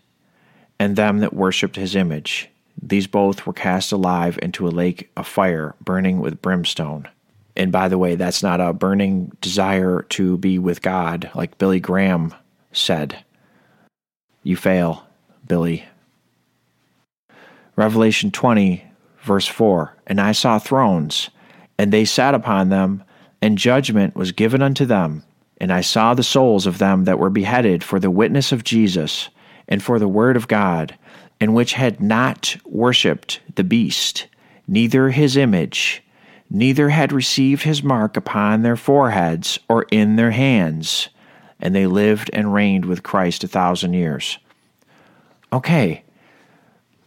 and 0.78 0.94
them 0.94 1.20
that 1.20 1.32
worshipped 1.32 1.76
his 1.76 1.96
image. 1.96 2.49
These 2.82 3.06
both 3.06 3.46
were 3.46 3.52
cast 3.52 3.92
alive 3.92 4.38
into 4.42 4.66
a 4.66 4.70
lake 4.70 5.10
of 5.16 5.26
fire, 5.26 5.74
burning 5.82 6.20
with 6.20 6.42
brimstone. 6.42 7.08
And 7.56 7.72
by 7.72 7.88
the 7.88 7.98
way, 7.98 8.14
that's 8.14 8.42
not 8.42 8.60
a 8.60 8.72
burning 8.72 9.32
desire 9.40 10.02
to 10.10 10.38
be 10.38 10.58
with 10.58 10.82
God, 10.82 11.30
like 11.34 11.58
Billy 11.58 11.80
Graham 11.80 12.34
said. 12.72 13.22
You 14.42 14.56
fail, 14.56 15.06
Billy. 15.46 15.84
Revelation 17.76 18.30
20, 18.30 18.84
verse 19.22 19.46
4 19.46 19.94
And 20.06 20.20
I 20.20 20.32
saw 20.32 20.58
thrones, 20.58 21.30
and 21.78 21.92
they 21.92 22.04
sat 22.04 22.34
upon 22.34 22.68
them, 22.68 23.04
and 23.42 23.58
judgment 23.58 24.16
was 24.16 24.32
given 24.32 24.62
unto 24.62 24.86
them. 24.86 25.24
And 25.58 25.72
I 25.72 25.82
saw 25.82 26.14
the 26.14 26.22
souls 26.22 26.66
of 26.66 26.78
them 26.78 27.04
that 27.04 27.18
were 27.18 27.30
beheaded 27.30 27.84
for 27.84 28.00
the 28.00 28.10
witness 28.10 28.52
of 28.52 28.64
Jesus, 28.64 29.28
and 29.68 29.82
for 29.82 29.98
the 29.98 30.08
word 30.08 30.36
of 30.36 30.48
God, 30.48 30.96
and 31.40 31.54
which 31.54 31.72
had 31.72 32.00
not 32.00 32.56
worshipped 32.64 33.40
the 33.54 33.64
beast, 33.64 34.26
neither 34.68 35.10
his 35.10 35.36
image, 35.36 36.02
neither 36.50 36.90
had 36.90 37.12
received 37.12 37.62
his 37.62 37.82
mark 37.82 38.16
upon 38.16 38.62
their 38.62 38.76
foreheads 38.76 39.58
or 39.68 39.84
in 39.90 40.16
their 40.16 40.32
hands, 40.32 41.08
and 41.58 41.74
they 41.74 41.86
lived 41.86 42.30
and 42.32 42.52
reigned 42.52 42.84
with 42.84 43.02
Christ 43.02 43.44
a 43.44 43.48
thousand 43.48 43.94
years. 43.94 44.38
Okay, 45.52 46.04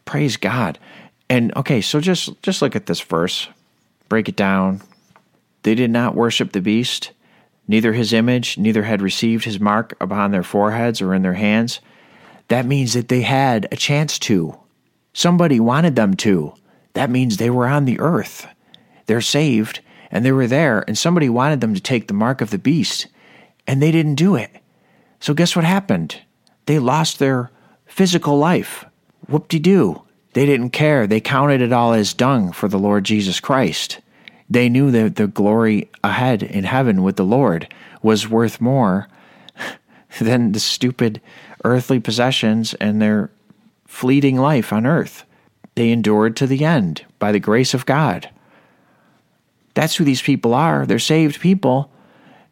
praise 0.05 0.37
God. 0.37 0.79
And 1.29 1.55
okay, 1.55 1.81
so 1.81 1.99
just 1.99 2.41
just 2.41 2.61
look 2.61 2.75
at 2.75 2.85
this 2.87 3.01
verse, 3.01 3.47
break 4.09 4.27
it 4.29 4.35
down. 4.35 4.81
They 5.63 5.75
did 5.75 5.91
not 5.91 6.15
worship 6.15 6.51
the 6.51 6.61
beast, 6.61 7.11
neither 7.67 7.93
his 7.93 8.13
image, 8.13 8.57
neither 8.57 8.83
had 8.83 9.01
received 9.01 9.45
his 9.45 9.59
mark 9.59 9.95
upon 10.01 10.31
their 10.31 10.43
foreheads 10.43 11.01
or 11.01 11.13
in 11.13 11.21
their 11.21 11.33
hands. 11.33 11.79
That 12.47 12.65
means 12.65 12.93
that 12.93 13.07
they 13.07 13.21
had 13.21 13.67
a 13.71 13.77
chance 13.77 14.19
to. 14.19 14.59
Somebody 15.13 15.59
wanted 15.59 15.95
them 15.95 16.15
to. 16.17 16.53
That 16.93 17.09
means 17.09 17.37
they 17.37 17.49
were 17.49 17.67
on 17.67 17.85
the 17.85 17.99
earth. 17.99 18.47
They're 19.05 19.21
saved, 19.21 19.79
and 20.11 20.23
they 20.23 20.31
were 20.31 20.47
there, 20.47 20.83
and 20.87 20.97
somebody 20.97 21.29
wanted 21.29 21.61
them 21.61 21.73
to 21.73 21.81
take 21.81 22.07
the 22.07 22.13
mark 22.13 22.41
of 22.41 22.49
the 22.49 22.57
beast, 22.57 23.07
and 23.67 23.81
they 23.81 23.91
didn't 23.91 24.15
do 24.15 24.35
it. 24.35 24.51
So, 25.19 25.33
guess 25.33 25.55
what 25.55 25.65
happened? 25.65 26.21
They 26.65 26.79
lost 26.79 27.19
their 27.19 27.49
physical 27.85 28.37
life. 28.37 28.85
Whoop 29.27 29.47
de 29.47 29.59
doo. 29.59 30.03
They 30.33 30.45
didn't 30.45 30.71
care. 30.71 31.07
They 31.07 31.21
counted 31.21 31.61
it 31.61 31.71
all 31.71 31.93
as 31.93 32.13
dung 32.13 32.51
for 32.51 32.67
the 32.67 32.79
Lord 32.79 33.03
Jesus 33.03 33.39
Christ. 33.39 33.99
They 34.49 34.67
knew 34.69 34.91
that 34.91 35.15
the 35.15 35.27
glory 35.27 35.89
ahead 36.03 36.43
in 36.43 36.63
heaven 36.63 37.03
with 37.03 37.15
the 37.15 37.25
Lord 37.25 37.73
was 38.01 38.27
worth 38.27 38.59
more 38.59 39.07
than 40.19 40.51
the 40.51 40.59
stupid 40.59 41.21
earthly 41.63 41.99
possessions 41.99 42.73
and 42.75 43.01
their 43.01 43.31
fleeting 43.85 44.37
life 44.37 44.73
on 44.73 44.85
earth. 44.85 45.23
They 45.75 45.91
endured 45.91 46.35
to 46.37 46.47
the 46.47 46.65
end 46.65 47.05
by 47.19 47.31
the 47.31 47.39
grace 47.39 47.73
of 47.73 47.85
God. 47.85 48.29
That's 49.73 49.95
who 49.95 50.03
these 50.03 50.21
people 50.21 50.53
are. 50.53 50.85
They're 50.85 50.99
saved 50.99 51.39
people. 51.39 51.91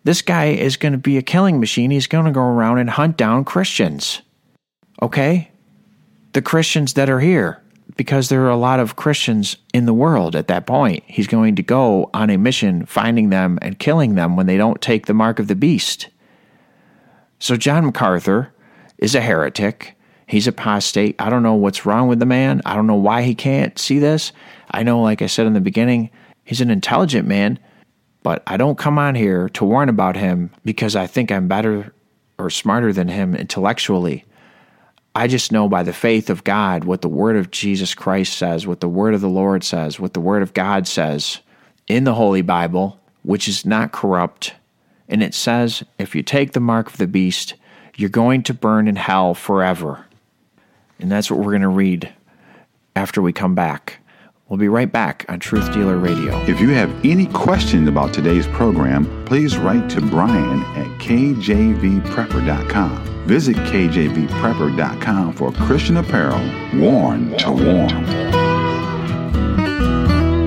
This 0.04 0.22
guy 0.22 0.46
is 0.46 0.78
going 0.78 0.94
to 0.94 0.98
be 0.98 1.18
a 1.18 1.22
killing 1.22 1.60
machine. 1.60 1.92
He's 1.92 2.08
going 2.08 2.26
to 2.26 2.32
go 2.32 2.42
around 2.42 2.80
and 2.80 2.90
hunt 2.90 3.18
down 3.18 3.46
Christians. 3.46 4.22
Okay? 5.02 5.52
The 6.34 6.42
Christians 6.42 6.94
that 6.94 7.10
are 7.10 7.20
here, 7.20 7.62
because 7.96 8.30
there 8.30 8.44
are 8.44 8.50
a 8.50 8.58
lot 8.58 8.80
of 8.80 8.96
Christians 8.96 9.58
in 9.74 9.86
the 9.86 9.94
world 9.94 10.36
at 10.36 10.48
that 10.48 10.66
point. 10.66 11.04
He's 11.06 11.28
going 11.28 11.56
to 11.58 11.64
go 11.64 12.10
on 12.14 12.30
a 12.32 12.38
mission 12.38 12.86
finding 12.86 13.30
them 13.30 13.60
and 13.62 13.78
killing 13.78 14.16
them 14.16 14.36
when 14.36 14.48
they 14.48 14.58
don't 14.58 14.82
take 14.82 15.06
the 15.06 15.14
mark 15.14 15.38
of 15.38 15.48
the 15.48 15.56
beast. 15.56 16.08
So, 17.38 17.58
John 17.58 17.86
MacArthur 17.86 18.54
is 19.02 19.16
a 19.16 19.22
heretic. 19.22 19.98
He's 20.28 20.48
apostate. 20.48 21.16
I 21.20 21.30
don't 21.30 21.44
know 21.44 21.56
what's 21.56 21.86
wrong 21.86 22.08
with 22.08 22.20
the 22.20 22.26
man. 22.26 22.62
I 22.66 22.76
don't 22.76 22.88
know 22.88 22.96
why 22.96 23.24
he 23.24 23.36
can't 23.36 23.78
see 23.78 24.00
this. 24.00 24.32
I 24.70 24.84
know, 24.84 25.02
like 25.02 25.22
I 25.22 25.28
said 25.28 25.48
in 25.48 25.54
the 25.54 25.60
beginning, 25.60 26.10
he's 26.46 26.62
an 26.62 26.72
intelligent 26.72 27.28
man, 27.28 27.60
but 28.24 28.42
I 28.48 28.56
don't 28.56 28.78
come 28.78 28.98
on 28.98 29.16
here 29.16 29.50
to 29.50 29.66
warn 29.66 29.90
about 29.90 30.16
him 30.16 30.52
because 30.64 30.96
I 30.96 31.08
think 31.08 31.32
I'm 31.32 31.50
better 31.50 31.94
or 32.38 32.50
smarter 32.50 32.94
than 32.94 33.10
him 33.10 33.36
intellectually. 33.36 34.24
I 35.14 35.28
just 35.28 35.52
know 35.52 35.68
by 35.68 35.84
the 35.84 35.92
faith 35.92 36.30
of 36.30 36.46
God 36.46 36.86
what 36.86 37.02
the 37.02 37.10
Word 37.10 37.36
of 37.36 37.52
Jesus 37.52 37.94
Christ 37.94 38.38
says, 38.38 38.66
what 38.66 38.80
the 38.80 38.88
Word 38.88 39.14
of 39.14 39.20
the 39.20 39.28
Lord 39.28 39.64
says, 39.64 40.00
what 40.00 40.14
the 40.14 40.22
Word 40.22 40.42
of 40.42 40.54
God 40.54 40.88
says 40.88 41.40
in 41.88 42.06
the 42.06 42.14
Holy 42.14 42.42
Bible, 42.42 42.98
which 43.24 43.50
is 43.50 43.66
not 43.66 43.92
corrupt. 43.92 44.54
And 45.10 45.22
it 45.22 45.34
says, 45.34 45.84
if 46.00 46.16
you 46.16 46.24
take 46.24 46.54
the 46.54 46.62
mark 46.62 46.88
of 46.88 46.98
the 46.98 47.08
beast, 47.08 47.56
you're 47.96 48.10
going 48.10 48.44
to 48.44 48.54
burn 48.54 48.88
in 48.88 48.96
hell 48.96 49.34
forever. 49.34 50.06
And 51.00 51.12
that's 51.12 51.32
what 51.32 51.40
we're 51.40 51.52
going 51.52 51.62
to 51.62 51.68
read 51.68 52.14
after 52.96 53.22
we 53.22 53.34
come 53.34 53.56
back. 53.56 53.98
We'll 54.48 54.60
be 54.60 54.68
right 54.68 54.92
back 54.92 55.26
on 55.30 55.40
Truth 55.40 55.74
Dealer 55.74 55.98
Radio. 55.98 56.38
If 56.44 56.60
you 56.60 56.70
have 56.72 56.94
any 57.06 57.26
questions 57.28 57.88
about 57.88 58.14
today's 58.14 58.48
program, 58.48 59.24
please 59.26 59.58
write 59.58 59.90
to 59.92 60.02
Brian 60.02 60.60
at 60.76 60.88
kjvprepper.com. 61.00 63.28
Visit 63.28 63.56
kjvprepper.com 63.56 65.34
for 65.34 65.54
Christian 65.54 65.96
apparel 65.98 66.40
worn 66.78 67.38
to 67.38 67.52
warm. 67.52 68.06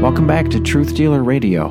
Welcome 0.03 0.27
back 0.27 0.51
to 0.51 0.61
Truth 0.61 0.95
Dealer 0.95 1.23
Radio. 1.23 1.71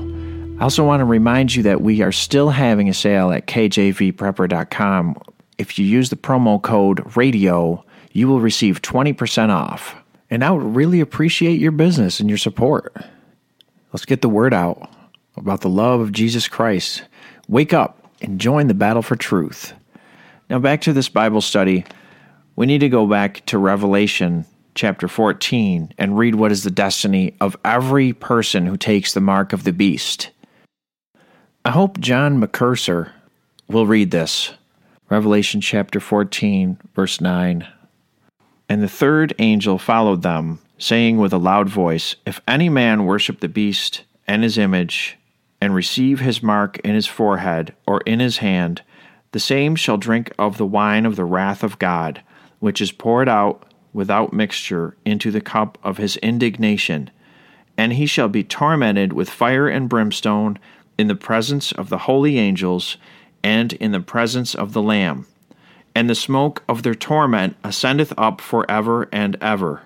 I 0.60 0.64
also 0.64 0.84
want 0.84 1.02
to 1.02 1.06
remind 1.06 1.54
you 1.54 1.62
that 1.64 1.82
we 1.82 2.02
are 2.02 2.12
still 2.12 2.50
having 2.50 2.90
a 2.90 2.94
sale 2.96 3.32
at 3.32 3.46
kjvprepper.com. 3.46 5.18
If 5.64 5.80
you 5.80 5.86
use 5.86 6.10
the 6.10 6.18
promo 6.18 6.62
code 6.62 7.16
RADIO, 7.16 7.86
you 8.12 8.28
will 8.28 8.42
receive 8.42 8.82
20% 8.82 9.48
off. 9.48 9.96
And 10.30 10.44
I 10.44 10.52
would 10.52 10.76
really 10.76 11.00
appreciate 11.00 11.58
your 11.58 11.72
business 11.72 12.20
and 12.20 12.28
your 12.28 12.38
support. 12.38 12.94
Let's 13.94 14.04
get 14.04 14.22
the 14.22 14.28
word 14.28 14.54
out 14.54 14.90
about 15.38 15.62
the 15.62 15.70
love 15.70 16.02
of 16.02 16.12
Jesus 16.12 16.50
Christ. 16.50 17.04
Wake 17.48 17.72
up 17.72 18.12
and 18.22 18.42
join 18.42 18.68
the 18.68 18.74
battle 18.74 19.02
for 19.02 19.16
truth. 19.16 19.72
Now, 20.50 20.60
back 20.60 20.82
to 20.82 20.92
this 20.92 21.08
Bible 21.08 21.40
study. 21.40 21.86
We 22.58 22.66
need 22.66 22.80
to 22.80 22.90
go 22.90 23.08
back 23.08 23.46
to 23.46 23.58
Revelation 23.58 24.46
chapter 24.76 25.08
14 25.08 25.94
and 25.98 26.18
read 26.18 26.36
what 26.36 26.52
is 26.52 26.64
the 26.64 26.72
destiny 26.72 27.38
of 27.40 27.56
every 27.64 28.12
person 28.12 28.66
who 28.66 28.76
takes 28.76 29.14
the 29.14 29.22
mark 29.22 29.54
of 29.54 29.64
the 29.64 29.72
beast. 29.72 30.30
I 31.64 31.72
hope 31.72 32.02
John 32.02 32.38
MacArthur 32.38 33.14
will 33.70 33.88
read 33.88 34.12
this. 34.12 34.52
Revelation 35.14 35.62
chapter 35.62 36.00
14, 36.00 36.80
verse 36.96 37.22
9. 37.22 37.68
And 38.68 38.82
the 38.82 38.88
third 38.88 39.36
angel 39.38 39.78
followed 39.78 40.24
them, 40.24 40.58
saying 40.80 41.20
with 41.20 41.32
a 41.32 41.38
loud 41.38 41.70
voice, 41.70 42.16
If 42.26 42.42
any 42.48 42.68
man 42.68 43.06
worship 43.06 43.40
the 43.40 43.48
beast 43.48 44.06
and 44.26 44.42
his 44.42 44.58
image, 44.58 45.20
and 45.62 45.76
receive 45.76 46.20
his 46.20 46.42
mark 46.42 46.80
in 46.80 46.96
his 46.96 47.06
forehead 47.06 47.76
or 47.86 48.02
in 48.08 48.20
his 48.20 48.38
hand, 48.38 48.82
the 49.34 49.40
same 49.40 49.76
shall 49.76 49.98
drink 49.98 50.34
of 50.40 50.58
the 50.58 50.66
wine 50.66 51.06
of 51.06 51.16
the 51.16 51.26
wrath 51.26 51.62
of 51.62 51.78
God, 51.78 52.24
which 52.58 52.82
is 52.82 52.92
poured 52.92 53.30
out 53.30 53.72
without 53.94 54.34
mixture 54.34 54.98
into 55.06 55.30
the 55.30 55.42
cup 55.42 55.78
of 55.84 55.98
his 55.98 56.18
indignation, 56.18 57.12
and 57.78 57.94
he 57.94 58.08
shall 58.08 58.30
be 58.30 58.44
tormented 58.44 59.14
with 59.14 59.30
fire 59.30 59.68
and 59.68 59.90
brimstone 59.90 60.58
in 60.98 61.06
the 61.06 61.14
presence 61.14 61.72
of 61.72 61.90
the 61.90 62.00
holy 62.00 62.40
angels 62.40 62.98
and 63.44 63.74
in 63.74 63.92
the 63.92 64.00
presence 64.00 64.56
of 64.56 64.74
the 64.74 64.82
Lamb 64.82 65.28
and 65.96 66.10
the 66.10 66.16
smoke 66.16 66.64
of 66.68 66.84
their 66.84 66.96
torment 66.96 67.56
ascendeth 67.64 68.14
up 68.18 68.42
for 68.42 68.70
ever 68.70 69.08
and 69.12 69.36
ever. 69.42 69.84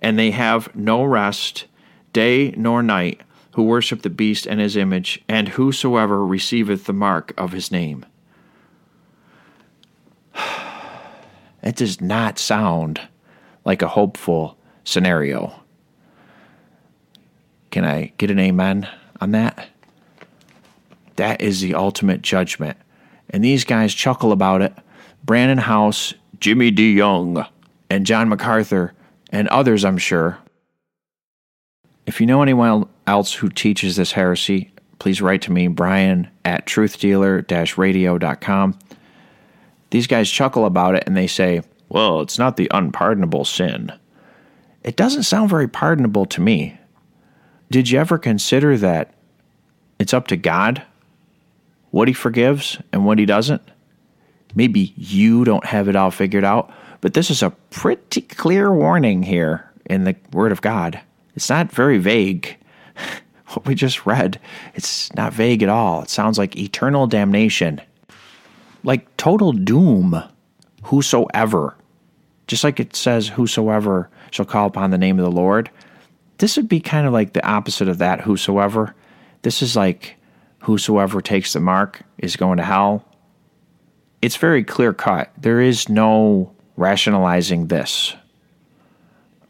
And 0.00 0.18
they 0.18 0.30
have 0.30 0.74
no 0.74 1.04
rest, 1.04 1.66
day 2.12 2.52
nor 2.56 2.82
night, 2.82 3.20
who 3.52 3.64
worship 3.64 4.02
the 4.02 4.10
beast 4.10 4.46
and 4.46 4.60
his 4.60 4.76
image, 4.76 5.22
and 5.28 5.48
whosoever 5.48 6.24
receiveth 6.24 6.84
the 6.84 6.92
mark 6.92 7.32
of 7.36 7.52
his 7.52 7.70
name. 7.70 8.04
It 11.62 11.76
does 11.76 12.00
not 12.00 12.38
sound 12.38 13.02
like 13.66 13.82
a 13.82 13.88
hopeful 13.88 14.56
scenario. 14.82 15.60
Can 17.70 17.84
I 17.84 18.12
get 18.16 18.30
an 18.30 18.38
amen 18.38 18.88
on 19.20 19.32
that? 19.32 19.68
That 21.16 21.42
is 21.42 21.60
the 21.60 21.74
ultimate 21.74 22.22
judgment. 22.22 22.78
And 23.30 23.44
these 23.44 23.64
guys 23.64 23.94
chuckle 23.94 24.32
about 24.32 24.62
it 24.62 24.74
Brandon 25.24 25.58
Holthaus, 25.58 26.14
Jimmy 26.40 26.72
DeYoung, 26.72 27.48
and 27.88 28.06
John 28.06 28.28
MacArthur, 28.28 28.92
and 29.30 29.48
others, 29.48 29.84
I'm 29.84 29.98
sure. 29.98 30.38
If 32.06 32.20
you 32.20 32.26
know 32.26 32.42
anyone 32.42 32.88
else 33.06 33.32
who 33.34 33.48
teaches 33.48 33.96
this 33.96 34.12
heresy, 34.12 34.72
please 34.98 35.22
write 35.22 35.42
to 35.42 35.52
me, 35.52 35.68
Brian 35.68 36.28
at 36.44 36.66
truthdealer 36.66 37.76
radio.com. 37.76 38.78
These 39.90 40.06
guys 40.06 40.30
chuckle 40.30 40.66
about 40.66 40.94
it 40.94 41.04
and 41.06 41.16
they 41.16 41.26
say, 41.26 41.62
well, 41.88 42.20
it's 42.20 42.38
not 42.38 42.56
the 42.56 42.70
unpardonable 42.72 43.44
sin. 43.44 43.92
It 44.82 44.96
doesn't 44.96 45.24
sound 45.24 45.50
very 45.50 45.68
pardonable 45.68 46.26
to 46.26 46.40
me. 46.40 46.78
Did 47.70 47.90
you 47.90 47.98
ever 47.98 48.18
consider 48.18 48.76
that 48.78 49.14
it's 49.98 50.14
up 50.14 50.26
to 50.28 50.36
God 50.36 50.82
what 51.90 52.08
He 52.08 52.14
forgives 52.14 52.78
and 52.92 53.04
what 53.04 53.18
He 53.18 53.26
doesn't? 53.26 53.62
Maybe 54.54 54.92
you 54.96 55.44
don't 55.44 55.64
have 55.64 55.88
it 55.88 55.96
all 55.96 56.10
figured 56.10 56.44
out, 56.44 56.72
but 57.00 57.14
this 57.14 57.30
is 57.30 57.42
a 57.42 57.50
pretty 57.70 58.22
clear 58.22 58.72
warning 58.72 59.22
here 59.22 59.70
in 59.86 60.04
the 60.04 60.16
Word 60.32 60.52
of 60.52 60.60
God. 60.60 61.00
It's 61.34 61.50
not 61.50 61.72
very 61.72 61.98
vague. 61.98 62.56
What 63.50 63.66
we 63.66 63.74
just 63.74 64.06
read, 64.06 64.38
it's 64.76 65.12
not 65.16 65.32
vague 65.32 65.64
at 65.64 65.68
all. 65.68 66.02
It 66.02 66.08
sounds 66.08 66.38
like 66.38 66.56
eternal 66.56 67.08
damnation, 67.08 67.80
like 68.84 69.16
total 69.16 69.50
doom. 69.50 70.22
Whosoever, 70.84 71.74
just 72.46 72.62
like 72.62 72.78
it 72.78 72.94
says, 72.94 73.26
whosoever 73.26 74.08
shall 74.30 74.44
call 74.46 74.66
upon 74.66 74.90
the 74.90 74.98
name 74.98 75.18
of 75.18 75.24
the 75.24 75.32
Lord. 75.32 75.68
This 76.38 76.56
would 76.56 76.68
be 76.68 76.78
kind 76.78 77.08
of 77.08 77.12
like 77.12 77.32
the 77.32 77.44
opposite 77.44 77.88
of 77.88 77.98
that, 77.98 78.20
whosoever. 78.20 78.94
This 79.42 79.62
is 79.62 79.74
like 79.74 80.16
whosoever 80.60 81.20
takes 81.20 81.52
the 81.52 81.60
mark 81.60 82.02
is 82.18 82.36
going 82.36 82.58
to 82.58 82.64
hell 82.64 83.04
it's 84.22 84.36
very 84.36 84.62
clear 84.62 84.92
cut. 84.92 85.32
There 85.38 85.60
is 85.60 85.88
no 85.88 86.52
rationalizing 86.76 87.68
this. 87.68 88.14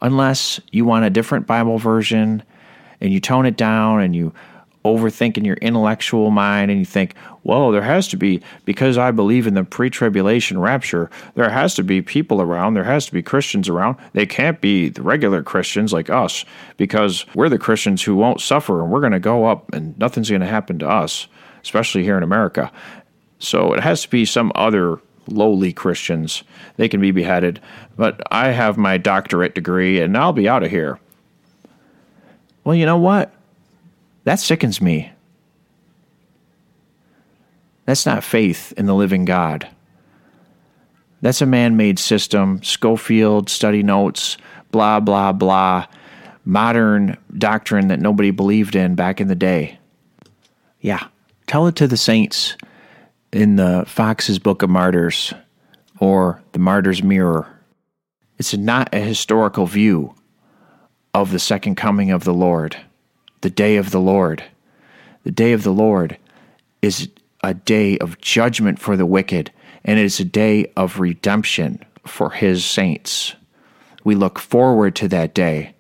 Unless 0.01 0.61
you 0.71 0.85
want 0.85 1.05
a 1.05 1.11
different 1.11 1.47
Bible 1.47 1.79
version 1.79 2.43
and 3.01 3.13
you 3.13 3.21
tone 3.21 3.47
it 3.47 3.57
down 3.57 4.01
and 4.01 4.15
you 4.15 4.33
overthink 4.85 5.37
in 5.37 5.45
your 5.45 5.57
intellectual 5.57 6.31
mind 6.31 6.71
and 6.71 6.81
you 6.81 6.87
think, 6.87 7.15
well, 7.43 7.71
there 7.71 7.83
has 7.83 8.09
to 8.09 8.17
be, 8.17 8.43
because 8.65 8.99
I 8.99 9.11
believe 9.11 9.47
in 9.47 9.55
the 9.55 9.65
pre 9.65 9.91
tribulation 9.91 10.59
rapture, 10.59 11.11
there 11.35 11.51
has 11.51 11.75
to 11.75 11.83
be 11.83 12.03
people 12.03 12.41
around, 12.41 12.75
there 12.75 12.85
has 12.85 13.07
to 13.07 13.13
be 13.13 13.23
Christians 13.23 13.69
around. 13.69 13.97
They 14.13 14.27
can't 14.27 14.61
be 14.61 14.89
the 14.89 15.03
regular 15.03 15.43
Christians 15.43 15.93
like 15.93 16.11
us 16.11 16.45
because 16.77 17.27
we're 17.35 17.49
the 17.49 17.59
Christians 17.59 18.03
who 18.03 18.17
won't 18.17 18.41
suffer 18.41 18.83
and 18.83 18.91
we're 18.91 19.01
going 19.01 19.13
to 19.13 19.21
go 19.21 19.47
up 19.47 19.73
and 19.73 19.99
nothing's 19.99 20.31
going 20.31 20.41
to 20.41 20.47
happen 20.47 20.79
to 20.81 20.89
us, 20.89 21.27
especially 21.63 22.03
here 22.03 22.17
in 22.17 22.23
America. 22.23 22.71
So 23.39 23.73
it 23.73 23.81
has 23.81 24.03
to 24.03 24.11
be 24.11 24.25
some 24.25 24.53
other 24.55 24.99
lowly 25.27 25.73
Christians. 25.73 26.43
They 26.77 26.89
can 26.89 27.01
be 27.01 27.11
beheaded. 27.11 27.61
But 27.97 28.21
I 28.31 28.49
have 28.49 28.77
my 28.77 28.99
doctorate 28.99 29.55
degree 29.55 30.01
and 30.01 30.17
I'll 30.17 30.33
be 30.33 30.49
out 30.49 30.63
of 30.63 30.71
here. 30.71 30.99
Well, 32.65 32.75
you 32.75 32.87
know 32.87 32.99
what? 32.99 33.33
That 34.25 34.41
sickens 34.41 34.81
me. 34.81 35.13
That's 37.87 38.07
not 38.07 38.23
faith 38.23 38.73
in 38.77 38.87
the 38.87 38.95
living 38.95 39.25
God. 39.25 39.69
That's 41.23 41.43
a 41.43 41.47
man 41.47 41.77
made 41.77 41.99
system, 41.99 42.63
Scofield, 42.63 43.51
study 43.51 43.83
notes, 43.83 44.39
blah, 44.71 45.01
blah, 45.01 45.33
blah, 45.33 45.87
modern 46.45 47.17
doctrine 47.37 47.89
that 47.89 48.01
nobody 48.01 48.31
believed 48.31 48.75
in 48.75 48.95
back 48.95 49.21
in 49.21 49.29
the 49.29 49.35
day. 49.35 49.79
Yeah, 50.81 51.09
tell 51.47 51.67
it 51.67 51.77
to 51.77 51.87
the 51.87 51.97
saints 51.97 52.57
in 53.33 53.57
the 53.57 53.85
Fox's 53.87 54.39
Book 54.39 54.63
of 54.63 54.71
Martyrs 54.71 55.35
or 55.99 56.43
the 56.53 56.59
Martyr's 56.59 57.03
Mirror. 57.03 57.47
It's 58.39 58.57
not 58.57 58.95
a 58.95 59.01
historical 59.01 59.67
view 59.67 60.15
of 61.13 61.33
the 61.33 61.39
second 61.39 61.75
coming 61.75 62.11
of 62.11 62.25
the 62.25 62.33
Lord, 62.33 62.77
the 63.41 63.51
day 63.51 63.77
of 63.77 63.91
the 63.91 64.01
Lord. 64.01 64.45
The 65.25 65.31
day 65.31 65.53
of 65.53 65.63
the 65.63 65.73
Lord 65.73 66.19
is 66.83 67.09
a 67.43 67.55
day 67.55 67.99
of 67.99 68.21
judgment 68.21 68.79
for 68.79 68.97
the 68.97 69.07
wicked, 69.07 69.51
and 69.85 69.99
it 69.99 70.05
is 70.05 70.21
a 70.21 70.25
day 70.25 70.71
of 70.77 71.01
redemption 71.01 71.85
for 72.07 72.31
his 72.31 72.65
saints. 72.65 73.35
We 74.05 74.15
look 74.15 74.39
forward 74.39 74.95
to 74.97 75.09
that 75.09 75.35
day 75.35 75.75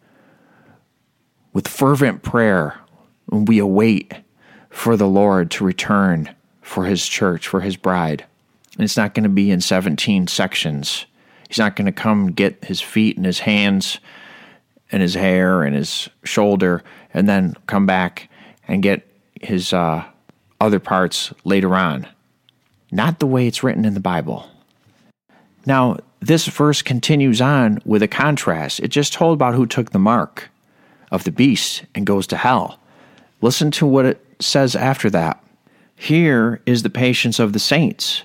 with 1.52 1.68
fervent 1.68 2.22
prayer, 2.22 2.80
we 3.28 3.58
await 3.58 4.14
for 4.68 4.96
the 4.96 5.08
Lord 5.08 5.50
to 5.52 5.64
return 5.64 6.30
for 6.62 6.84
his 6.84 7.06
church, 7.06 7.48
for 7.48 7.60
his 7.60 7.76
bride. 7.76 8.24
And 8.74 8.84
it's 8.84 8.96
not 8.96 9.14
going 9.14 9.24
to 9.24 9.28
be 9.28 9.50
in 9.50 9.60
17 9.60 10.28
sections. 10.28 11.06
He's 11.48 11.58
not 11.58 11.74
going 11.74 11.86
to 11.86 11.92
come 11.92 12.32
get 12.32 12.64
his 12.64 12.80
feet 12.80 13.16
and 13.16 13.26
his 13.26 13.40
hands 13.40 13.98
and 14.92 15.02
his 15.02 15.14
hair 15.14 15.62
and 15.62 15.74
his 15.74 16.08
shoulder 16.24 16.84
and 17.12 17.28
then 17.28 17.54
come 17.66 17.86
back 17.86 18.28
and 18.68 18.82
get 18.82 19.06
his 19.40 19.72
uh, 19.72 20.04
other 20.60 20.78
parts 20.78 21.32
later 21.44 21.74
on. 21.74 22.06
Not 22.92 23.18
the 23.18 23.26
way 23.26 23.46
it's 23.46 23.62
written 23.62 23.84
in 23.84 23.94
the 23.94 24.00
Bible. 24.00 24.48
Now, 25.66 25.98
this 26.20 26.46
verse 26.46 26.82
continues 26.82 27.40
on 27.40 27.80
with 27.84 28.02
a 28.02 28.08
contrast. 28.08 28.80
It 28.80 28.88
just 28.88 29.12
told 29.12 29.34
about 29.34 29.54
who 29.54 29.66
took 29.66 29.90
the 29.90 29.98
mark 29.98 30.50
of 31.10 31.24
the 31.24 31.32
beast 31.32 31.84
and 31.94 32.06
goes 32.06 32.26
to 32.28 32.36
hell. 32.36 32.78
Listen 33.40 33.70
to 33.72 33.86
what 33.86 34.04
it 34.04 34.24
says 34.38 34.76
after 34.76 35.08
that. 35.10 35.42
Here 35.96 36.60
is 36.66 36.82
the 36.82 36.90
patience 36.90 37.38
of 37.38 37.52
the 37.52 37.58
saints. 37.58 38.22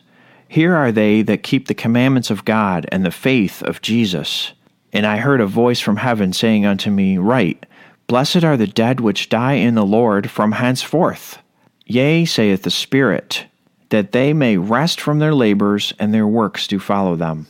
Here 0.47 0.75
are 0.75 0.91
they 0.91 1.21
that 1.23 1.43
keep 1.43 1.67
the 1.67 1.73
commandments 1.73 2.29
of 2.29 2.45
God 2.45 2.85
and 2.91 3.05
the 3.05 3.11
faith 3.11 3.61
of 3.63 3.81
Jesus. 3.81 4.53
And 4.93 5.05
I 5.05 5.17
heard 5.17 5.41
a 5.41 5.47
voice 5.47 5.79
from 5.79 5.97
heaven 5.97 6.31
saying 6.31 6.65
unto 6.65 6.89
me, 6.89 7.17
Write, 7.17 7.65
Blessed 8.07 8.43
are 8.43 8.57
the 8.57 8.67
dead 8.67 8.99
which 8.99 9.29
die 9.29 9.53
in 9.53 9.73
the 9.73 9.85
Lord 9.85 10.29
from 10.29 10.53
henceforth. 10.53 11.39
Yea, 11.85 12.25
saith 12.25 12.61
the 12.61 12.71
Spirit, 12.71 13.45
that 13.89 14.11
they 14.11 14.31
may 14.31 14.57
rest 14.57 15.01
from 15.01 15.19
their 15.19 15.33
labors 15.33 15.93
and 15.97 16.13
their 16.13 16.27
works 16.27 16.67
do 16.67 16.79
follow 16.79 17.15
them. 17.15 17.47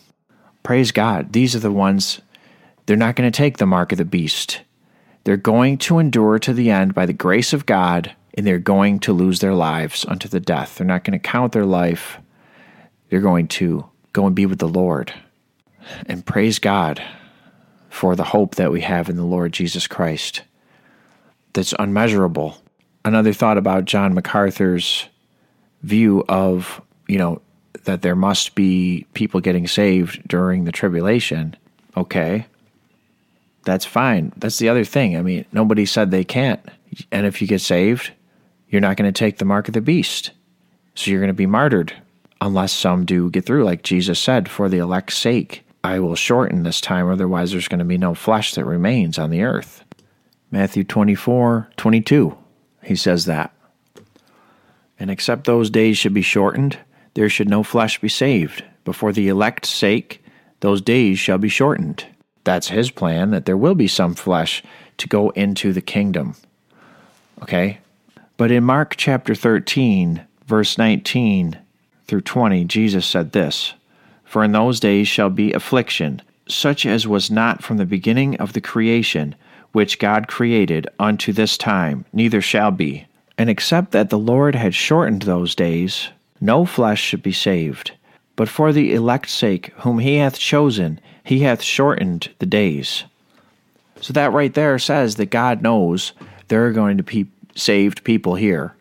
Praise 0.63 0.91
God. 0.91 1.33
These 1.33 1.55
are 1.55 1.59
the 1.59 1.71
ones, 1.71 2.21
they're 2.85 2.95
not 2.95 3.15
going 3.15 3.29
to 3.29 3.35
take 3.35 3.57
the 3.57 3.65
mark 3.65 3.91
of 3.91 3.97
the 3.97 4.05
beast. 4.05 4.61
They're 5.25 5.37
going 5.37 5.77
to 5.79 5.99
endure 5.99 6.39
to 6.39 6.53
the 6.53 6.71
end 6.71 6.93
by 6.93 7.05
the 7.05 7.13
grace 7.13 7.51
of 7.51 7.65
God, 7.65 8.15
and 8.33 8.47
they're 8.47 8.59
going 8.59 8.99
to 8.99 9.13
lose 9.13 9.39
their 9.39 9.53
lives 9.53 10.05
unto 10.05 10.29
the 10.29 10.39
death. 10.39 10.75
They're 10.75 10.87
not 10.87 11.03
going 11.03 11.19
to 11.19 11.29
count 11.29 11.51
their 11.51 11.65
life. 11.65 12.17
They're 13.09 13.19
going 13.19 13.47
to 13.49 13.89
go 14.13 14.25
and 14.25 14.35
be 14.35 14.45
with 14.45 14.59
the 14.59 14.67
Lord. 14.67 15.13
And 16.05 16.25
praise 16.25 16.59
God 16.59 17.03
for 17.95 18.13
the 18.13 18.25
hope 18.25 18.55
that 18.55 18.73
we 18.73 18.81
have 18.81 19.07
in 19.07 19.15
the 19.15 19.23
Lord 19.23 19.53
Jesus 19.53 19.87
Christ. 19.87 20.41
That's 21.53 21.73
unmeasurable. 21.79 22.57
Another 23.05 23.31
thought 23.31 23.57
about 23.57 23.85
John 23.85 24.13
MacArthur's 24.13 25.07
view 25.81 26.25
of, 26.27 26.81
you 27.07 27.17
know, 27.17 27.41
that 27.85 28.01
there 28.01 28.17
must 28.17 28.53
be 28.53 29.07
people 29.13 29.39
getting 29.39 29.65
saved 29.65 30.27
during 30.27 30.65
the 30.65 30.73
tribulation. 30.73 31.55
Okay. 31.95 32.45
That's 33.63 33.85
fine. 33.85 34.33
That's 34.35 34.59
the 34.59 34.67
other 34.67 34.83
thing. 34.83 35.15
I 35.15 35.21
mean, 35.21 35.45
nobody 35.53 35.85
said 35.85 36.11
they 36.11 36.25
can't. 36.25 36.59
And 37.13 37.25
if 37.25 37.41
you 37.41 37.47
get 37.47 37.61
saved, 37.61 38.11
you're 38.67 38.81
not 38.81 38.97
going 38.97 39.11
to 39.11 39.17
take 39.17 39.37
the 39.37 39.45
mark 39.45 39.69
of 39.69 39.73
the 39.73 39.79
beast. 39.79 40.31
So 40.95 41.11
you're 41.11 41.21
going 41.21 41.29
to 41.29 41.33
be 41.33 41.45
martyred 41.45 41.93
unless 42.41 42.73
some 42.73 43.05
do 43.05 43.29
get 43.29 43.45
through, 43.45 43.63
like 43.63 43.83
Jesus 43.83 44.19
said, 44.19 44.49
for 44.49 44.67
the 44.67 44.79
elect's 44.79 45.15
sake. 45.15 45.64
I 45.85 45.99
will 45.99 46.15
shorten 46.15 46.63
this 46.63 46.81
time, 46.81 47.07
otherwise, 47.07 47.51
there's 47.51 47.67
going 47.67 47.79
to 47.79 47.85
be 47.85 47.99
no 47.99 48.15
flesh 48.15 48.55
that 48.55 48.65
remains 48.65 49.19
on 49.19 49.29
the 49.29 49.43
earth. 49.43 49.83
Matthew 50.49 50.83
24 50.83 51.69
22, 51.77 52.35
he 52.83 52.95
says 52.95 53.25
that. 53.25 53.53
And 54.99 55.11
except 55.11 55.43
those 55.43 55.69
days 55.69 55.97
should 55.97 56.13
be 56.13 56.23
shortened, 56.23 56.79
there 57.13 57.29
should 57.29 57.49
no 57.49 57.61
flesh 57.61 58.01
be 58.01 58.09
saved. 58.09 58.63
But 58.83 58.95
for 58.95 59.13
the 59.13 59.27
elect's 59.27 59.69
sake, 59.69 60.23
those 60.61 60.81
days 60.81 61.19
shall 61.19 61.37
be 61.37 61.49
shortened. 61.49 62.05
That's 62.45 62.69
his 62.69 62.89
plan, 62.89 63.29
that 63.29 63.45
there 63.45 63.57
will 63.57 63.75
be 63.75 63.87
some 63.87 64.15
flesh 64.15 64.63
to 64.97 65.07
go 65.07 65.29
into 65.31 65.71
the 65.71 65.81
kingdom. 65.81 66.35
Okay? 67.43 67.77
But 68.37 68.49
in 68.49 68.63
Mark 68.63 68.95
chapter 68.97 69.35
13, 69.35 70.25
verse 70.47 70.79
19 70.79 71.59
through 72.07 72.21
20, 72.21 72.63
Jesus 72.65 73.05
said 73.05 73.33
this 73.33 73.75
For 74.25 74.43
in 74.43 74.51
those 74.51 74.79
days 74.79 75.07
shall 75.07 75.29
be 75.29 75.53
affliction, 75.53 76.21
such 76.47 76.85
as 76.85 77.07
was 77.07 77.31
not 77.31 77.63
from 77.63 77.77
the 77.77 77.85
beginning 77.85 78.35
of 78.37 78.53
the 78.53 78.61
creation, 78.61 79.35
which 79.71 79.99
God 79.99 80.27
created 80.27 80.87
unto 80.99 81.31
this 81.31 81.57
time, 81.57 82.05
neither 82.13 82.41
shall 82.41 82.71
be. 82.71 83.07
And 83.37 83.49
except 83.49 83.91
that 83.91 84.09
the 84.09 84.19
Lord 84.19 84.55
had 84.55 84.73
shortened 84.73 85.23
those 85.23 85.55
days, 85.55 86.09
no 86.39 86.65
flesh 86.65 87.01
should 87.01 87.23
be 87.23 87.31
saved. 87.31 87.91
But 88.35 88.49
for 88.49 88.71
the 88.71 88.93
elect's 88.93 89.33
sake, 89.33 89.73
whom 89.77 89.99
he 89.99 90.17
hath 90.17 90.37
chosen, 90.37 90.99
he 91.23 91.39
hath 91.39 91.61
shortened 91.61 92.29
the 92.39 92.45
days. 92.45 93.03
So 94.01 94.13
that 94.13 94.33
right 94.33 94.53
there 94.53 94.77
says 94.77 95.15
that 95.15 95.27
God 95.27 95.61
knows 95.61 96.13
there 96.47 96.65
are 96.65 96.71
going 96.71 96.97
to 96.97 97.03
be 97.03 97.27
saved 97.55 98.03
people 98.03 98.35
here 98.35 98.75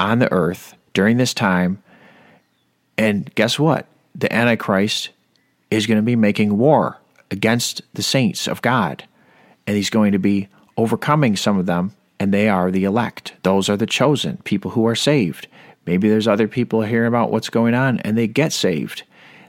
on 0.00 0.18
the 0.18 0.32
earth 0.32 0.74
during 0.92 1.16
this 1.16 1.34
time. 1.34 1.82
And 2.98 3.32
guess 3.34 3.58
what? 3.58 3.86
The 4.14 4.32
Antichrist 4.32 5.10
is 5.70 5.86
going 5.86 5.98
to 5.98 6.02
be 6.02 6.16
making 6.16 6.58
war 6.58 6.98
against 7.30 7.82
the 7.94 8.02
saints 8.02 8.46
of 8.46 8.62
God. 8.62 9.04
And 9.66 9.76
he's 9.76 9.90
going 9.90 10.12
to 10.12 10.18
be 10.18 10.48
overcoming 10.76 11.36
some 11.36 11.58
of 11.58 11.66
them 11.66 11.92
and 12.20 12.32
they 12.32 12.48
are 12.48 12.70
the 12.70 12.84
elect. 12.84 13.34
Those 13.42 13.68
are 13.68 13.76
the 13.76 13.86
chosen, 13.86 14.38
people 14.38 14.72
who 14.72 14.86
are 14.86 14.94
saved. 14.94 15.48
Maybe 15.86 16.08
there's 16.08 16.28
other 16.28 16.48
people 16.48 16.82
hearing 16.82 17.08
about 17.08 17.30
what's 17.30 17.50
going 17.50 17.74
on 17.74 17.98
and 18.00 18.16
they 18.16 18.26
get 18.26 18.52
saved. 18.52 19.02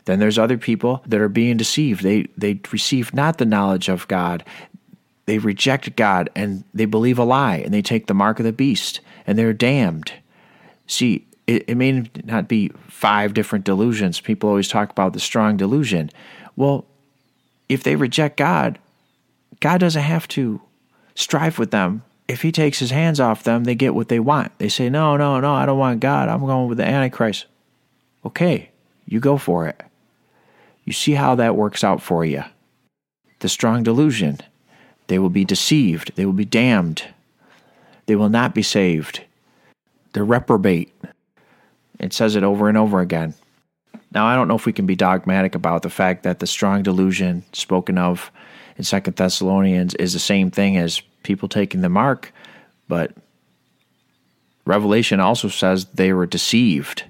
Then 0.06 0.20
there's 0.20 0.38
other 0.38 0.58
people 0.58 1.04
that 1.08 1.20
are 1.20 1.30
being 1.30 1.58
deceived. 1.58 2.04
They 2.04 2.28
they 2.38 2.60
receive 2.72 3.14
not 3.14 3.38
the 3.38 3.46
knowledge 3.46 3.90
of 3.90 4.08
God. 4.08 4.44
They 5.26 5.40
reject 5.40 5.96
God 5.96 6.30
and 6.36 6.64
they 6.74 6.86
believe 6.86 7.18
a 7.18 7.24
lie 7.24 7.58
and 7.58 7.74
they 7.74 7.82
take 7.82 8.08
the 8.08 8.14
mark 8.14 8.40
of 8.40 8.46
the 8.46 8.54
beast 8.54 9.00
and 9.26 9.38
they're 9.38 9.54
damned. 9.54 10.14
See, 10.86 11.28
it, 11.48 11.66
it 11.68 11.76
may 11.76 12.10
not 12.24 12.48
be 12.48 12.70
five 12.88 13.34
different 13.34 13.66
delusions. 13.66 14.20
People 14.20 14.50
always 14.50 14.68
talk 14.68 14.90
about 14.90 15.14
the 15.14 15.20
strong 15.20 15.58
delusion. 15.58 16.10
Well, 16.56 16.86
if 17.70 17.84
they 17.84 17.96
reject 17.96 18.38
God, 18.38 18.80
God 19.60 19.80
doesn't 19.80 20.02
have 20.02 20.28
to 20.30 20.62
strive 21.16 21.60
with 21.60 21.72
them 21.72 22.04
if 22.28 22.42
he 22.42 22.52
takes 22.52 22.80
his 22.80 22.92
hands 22.92 23.20
off 23.20 23.44
them, 23.44 23.64
they 23.64 23.76
get 23.76 23.94
what 23.94 24.10
they 24.10 24.20
want. 24.20 24.58
They 24.58 24.70
say, 24.70 24.90
No, 24.90 25.18
no, 25.18 25.40
no, 25.40 25.54
I 25.54 25.66
don't 25.66 25.78
want 25.78 26.00
God. 26.00 26.30
I'm 26.30 26.46
going 26.46 26.68
with 26.68 26.78
the 26.78 26.86
Antichrist. 26.86 27.46
Okay, 28.26 28.70
you 29.06 29.20
go 29.20 29.38
for 29.38 29.68
it. 29.68 29.82
You 30.84 30.94
see 30.94 31.14
how 31.14 31.36
that 31.36 31.56
works 31.56 31.84
out 31.84 32.02
for 32.02 32.26
you. 32.26 32.44
The 33.40 33.50
strong 33.50 33.84
delusion. 33.84 34.40
They 35.08 35.20
will 35.20 35.30
be 35.30 35.46
deceived. 35.46 36.14
They 36.16 36.26
will 36.26 36.34
be 36.34 36.46
damned. 36.46 37.04
They 38.08 38.16
will 38.16 38.30
not 38.30 38.56
be 38.56 38.64
saved. 38.64 39.24
They're 40.14 40.26
reprobate. 40.26 40.92
It 42.00 42.14
says 42.14 42.36
it 42.36 42.44
over 42.44 42.70
and 42.70 42.78
over 42.78 43.00
again. 43.00 43.34
Now, 44.12 44.26
I 44.26 44.36
don't 44.36 44.48
know 44.48 44.56
if 44.56 44.66
we 44.66 44.74
can 44.74 44.86
be 44.86 44.96
dogmatic 44.96 45.56
about 45.56 45.82
the 45.82 45.90
fact 45.90 46.24
that 46.24 46.40
the 46.40 46.48
strong 46.48 46.84
delusion 46.84 47.44
spoken 47.52 47.98
of 47.98 48.32
in 48.78 48.84
Second 48.84 49.16
Thessalonians 49.16 49.94
is 49.96 50.14
the 50.14 50.20
same 50.20 50.52
thing 50.52 50.78
as 50.78 51.02
people 51.24 51.50
taking 51.50 51.82
the 51.82 51.90
mark, 51.90 52.34
but 52.88 53.12
Revelation 54.66 55.20
also 55.20 55.48
says 55.48 55.86
they 55.86 56.14
were 56.14 56.26
deceived. 56.26 57.04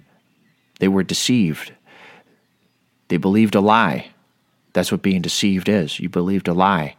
They 0.80 0.88
were 0.88 1.04
deceived. 1.04 1.74
They 3.08 3.18
believed 3.18 3.56
a 3.56 3.62
lie. 3.62 4.10
That's 4.74 4.92
what 4.92 5.02
being 5.02 5.22
deceived 5.22 5.70
is. 5.70 6.00
You 6.00 6.10
believed 6.10 6.48
a 6.48 6.54
lie. 6.54 6.96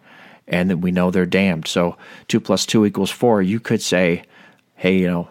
And 0.48 0.70
then 0.70 0.80
we 0.80 0.92
know 0.92 1.10
they're 1.10 1.26
damned. 1.26 1.66
So 1.66 1.96
2 2.28 2.40
plus 2.40 2.64
2 2.64 2.86
equals 2.86 3.10
4. 3.10 3.42
You 3.42 3.60
could 3.60 3.82
say, 3.82 4.22
hey, 4.76 4.98
you 4.98 5.08
know, 5.08 5.28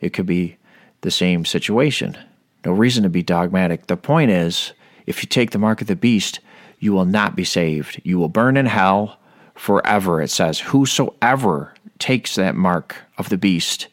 it 0.00 0.10
could 0.12 0.26
be 0.26 0.56
the 1.02 1.10
same 1.10 1.44
situation. 1.44 2.16
No 2.64 2.72
reason 2.72 3.02
to 3.04 3.08
be 3.08 3.22
dogmatic. 3.22 3.86
The 3.86 3.96
point 3.96 4.30
is, 4.30 4.72
if 5.06 5.22
you 5.22 5.28
take 5.28 5.52
the 5.52 5.58
mark 5.58 5.80
of 5.80 5.86
the 5.86 5.96
beast, 5.96 6.40
you 6.78 6.92
will 6.92 7.04
not 7.04 7.36
be 7.36 7.44
saved. 7.44 8.00
You 8.04 8.18
will 8.18 8.28
burn 8.28 8.56
in 8.56 8.66
hell 8.66 9.18
forever. 9.54 10.20
It 10.20 10.30
says, 10.30 10.60
Whosoever 10.60 11.74
takes 11.98 12.34
that 12.34 12.54
mark 12.54 12.96
of 13.18 13.28
the 13.28 13.38
beast 13.38 13.88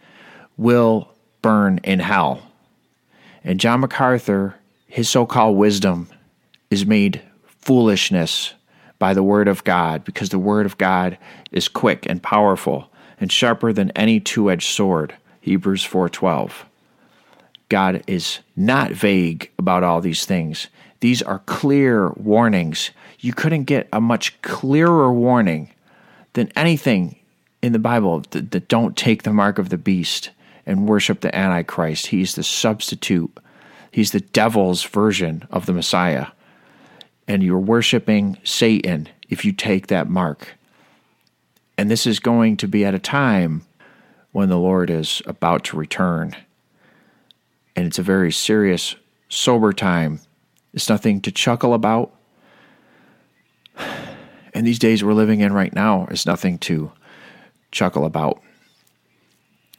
will 0.57 1.09
burn 1.41 1.79
in 1.83 1.99
hell. 1.99 2.41
And 3.43 3.59
John 3.59 3.81
MacArthur, 3.81 4.55
his 4.87 5.09
so 5.09 5.25
called 5.25 5.57
wisdom 5.57 6.07
is 6.69 6.85
made 6.85 7.21
foolishness 7.45 8.53
by 8.99 9.13
the 9.13 9.23
word 9.23 9.47
of 9.47 9.63
God 9.63 10.03
because 10.03 10.29
the 10.29 10.39
word 10.39 10.65
of 10.65 10.77
God 10.77 11.17
is 11.51 11.67
quick 11.67 12.05
and 12.07 12.23
powerful 12.23 12.89
and 13.19 13.31
sharper 13.31 13.73
than 13.73 13.91
any 13.91 14.19
two-edged 14.19 14.67
sword. 14.69 15.15
Hebrews 15.41 15.83
4:12. 15.83 16.65
God 17.73 18.03
is 18.05 18.37
not 18.55 18.91
vague 18.91 19.49
about 19.57 19.81
all 19.81 19.99
these 19.99 20.25
things. 20.25 20.67
These 20.99 21.23
are 21.23 21.39
clear 21.39 22.09
warnings 22.09 22.91
you 23.19 23.33
couldn't 23.33 23.63
get 23.63 23.89
a 23.91 23.99
much 23.99 24.39
clearer 24.43 25.11
warning 25.11 25.73
than 26.33 26.51
anything 26.55 27.15
in 27.63 27.73
the 27.73 27.79
Bible 27.79 28.21
that, 28.29 28.51
that 28.51 28.67
don't 28.67 28.95
take 28.95 29.23
the 29.23 29.33
mark 29.33 29.57
of 29.57 29.69
the 29.69 29.79
beast 29.79 30.29
and 30.67 30.87
worship 30.87 31.21
the 31.21 31.35
Antichrist. 31.35 32.05
He's 32.05 32.35
the 32.35 32.43
substitute, 32.43 33.35
he's 33.89 34.11
the 34.11 34.19
devil's 34.19 34.83
version 34.83 35.47
of 35.49 35.65
the 35.65 35.73
Messiah. 35.73 36.27
And 37.27 37.41
you're 37.41 37.57
worshiping 37.57 38.37
Satan 38.43 39.09
if 39.29 39.43
you 39.43 39.51
take 39.51 39.87
that 39.87 40.11
mark. 40.11 40.59
And 41.75 41.89
this 41.89 42.05
is 42.05 42.19
going 42.19 42.55
to 42.57 42.67
be 42.67 42.85
at 42.85 42.93
a 42.93 42.99
time 42.99 43.63
when 44.31 44.49
the 44.49 44.59
Lord 44.59 44.91
is 44.91 45.23
about 45.25 45.63
to 45.63 45.77
return. 45.77 46.35
And 47.75 47.87
it's 47.87 47.99
a 47.99 48.03
very 48.03 48.31
serious, 48.31 48.95
sober 49.29 49.73
time. 49.73 50.19
It's 50.73 50.89
nothing 50.89 51.21
to 51.21 51.31
chuckle 51.31 51.73
about. 51.73 52.13
And 54.55 54.67
these 54.67 54.77
days 54.77 55.03
we're 55.03 55.15
living 55.15 55.39
in 55.39 55.51
right 55.51 55.73
now 55.73 56.05
is 56.11 56.27
nothing 56.27 56.59
to 56.59 56.91
chuckle 57.71 58.05
about. 58.05 58.39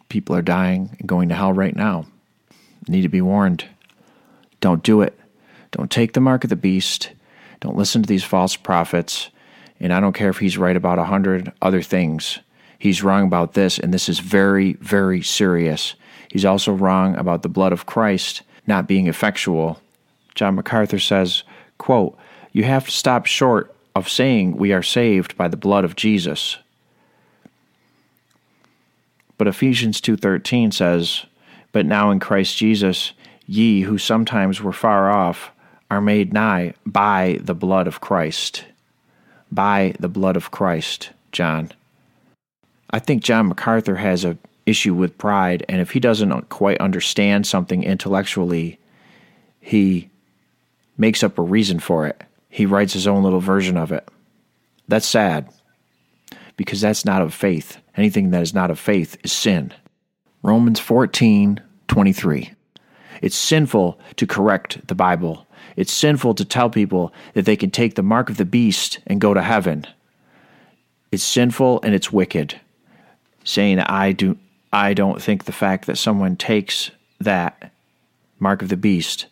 People 0.09 0.34
are 0.34 0.42
dying 0.42 0.97
and 0.99 1.09
going 1.09 1.28
to 1.28 1.36
hell 1.36 1.53
right 1.53 1.76
now. 1.76 2.07
Need 2.88 3.03
to 3.03 3.09
be 3.09 3.20
warned. 3.20 3.66
Don't 4.61 4.82
do 4.82 5.01
it. 5.01 5.16
Don't 5.70 5.92
take 5.92 6.12
the 6.12 6.20
mark 6.20 6.42
of 6.42 6.51
the 6.51 6.57
beast. 6.57 7.12
Don't 7.61 7.76
listen 7.76 8.03
to 8.03 8.09
these 8.09 8.24
false 8.24 8.57
prophets. 8.57 9.30
And 9.78 9.92
I 9.92 10.01
don't 10.01 10.12
care 10.12 10.30
if 10.30 10.38
he's 10.38 10.59
right 10.59 10.76
about 10.76 10.99
a 10.99 11.05
hundred 11.05 11.53
other 11.62 11.82
things. 11.82 12.40
He's 12.78 13.03
wrong 13.03 13.26
about 13.26 13.55
this, 13.55 13.78
and 13.78 13.95
this 13.95 14.09
is 14.09 14.18
very, 14.18 14.74
very 14.74 15.22
serious. 15.22 15.95
He's 16.31 16.45
also 16.45 16.72
wrong 16.72 17.16
about 17.16 17.43
the 17.43 17.49
blood 17.49 17.72
of 17.72 17.87
Christ 17.87 18.43
not 18.66 18.89
being 18.89 19.07
effectual. 19.07 19.81
John 20.35 20.55
MacArthur 20.55 20.99
says, 20.99 21.43
quote, 21.79 22.16
You 22.53 22.64
have 22.64 22.87
to 22.87 22.91
stop 22.91 23.27
short 23.27 23.75
of 23.95 24.09
saying 24.09 24.57
we 24.57 24.72
are 24.72 24.83
saved 24.83 25.37
by 25.37 25.49
the 25.49 25.57
blood 25.57 25.85
of 25.85 25.97
Jesus. 25.97 26.59
But 29.37 29.49
Ephesians 29.49 30.01
2:13 30.01 30.70
says, 30.70 31.27
"But 31.72 31.87
now 31.87 32.11
in 32.11 32.20
Christ 32.20 32.57
Jesus, 32.57 33.12
ye 33.47 33.83
who 33.83 33.99
sometimes 33.99 34.62
were 34.62 34.72
far 34.72 35.11
off 35.11 35.51
are 35.91 36.01
made 36.01 36.33
nigh 36.33 36.75
by 36.87 37.39
the 37.43 37.55
blood 37.55 37.87
of 37.87 38.01
Christ." 38.01 38.64
By 39.51 39.95
the 40.01 40.09
blood 40.09 40.37
of 40.37 40.51
Christ, 40.51 41.11
John. 41.31 41.70
I 42.91 42.99
think 42.99 43.22
John 43.22 43.49
MacArthur 43.49 43.97
has 43.97 44.25
a 44.25 44.39
issue 44.67 44.95
with 44.95 45.19
pride, 45.19 45.65
and 45.69 45.81
if 45.81 45.91
he 45.91 46.01
doesn't 46.01 46.49
quite 46.49 46.81
understand 46.81 47.47
something 47.47 47.83
intellectually, 47.83 48.79
he 49.61 50.11
makes 50.97 51.23
up 51.23 51.39
a 51.39 51.43
reason 51.43 51.79
for 51.79 52.07
it. 52.07 52.23
He 52.49 52.67
writes 52.67 52.93
his 52.93 53.07
own 53.07 53.23
little 53.23 53.41
version 53.41 53.77
of 53.77 53.93
it. 53.93 54.09
That's 54.89 55.07
sad 55.07 55.49
because 56.57 56.81
that's 56.81 57.05
not 57.05 57.23
of 57.23 57.35
faith. 57.35 57.79
Anything 57.97 58.31
that 58.31 58.43
is 58.43 58.55
not 58.55 58.71
of 58.71 58.79
faith 58.79 59.17
is 59.25 59.33
sin. 59.33 59.73
Romans 60.43 60.81
14 60.81 61.61
23. 61.89 62.53
It's 63.23 63.37
sinful 63.37 63.99
to 64.17 64.27
correct 64.27 64.87
the 64.89 64.95
Bible. 64.95 65.47
It's 65.77 65.93
sinful 65.93 66.35
to 66.35 66.45
tell 66.45 66.71
people 66.71 67.12
that 67.35 67.45
they 67.45 67.57
can 67.57 67.71
take 67.71 67.95
the 67.95 68.03
mark 68.03 68.29
of 68.29 68.37
the 68.37 68.45
beast 68.45 69.01
and 69.07 69.21
go 69.21 69.35
to 69.35 69.43
heaven. 69.43 69.87
It's 71.11 71.23
sinful 71.23 71.81
and 71.83 71.95
it's 71.95 72.12
wicked. 72.12 72.61
Saying 73.45 73.79
I 73.81 74.12
do 74.12 74.39
I 74.75 74.93
don't 74.93 75.22
think 75.22 75.45
the 75.45 75.53
fact 75.53 75.87
that 75.87 75.99
someone 75.99 76.35
takes 76.35 76.91
that 77.20 77.70
mark 78.41 78.61
of 78.61 78.70
the 78.70 78.77
beast 78.77 79.27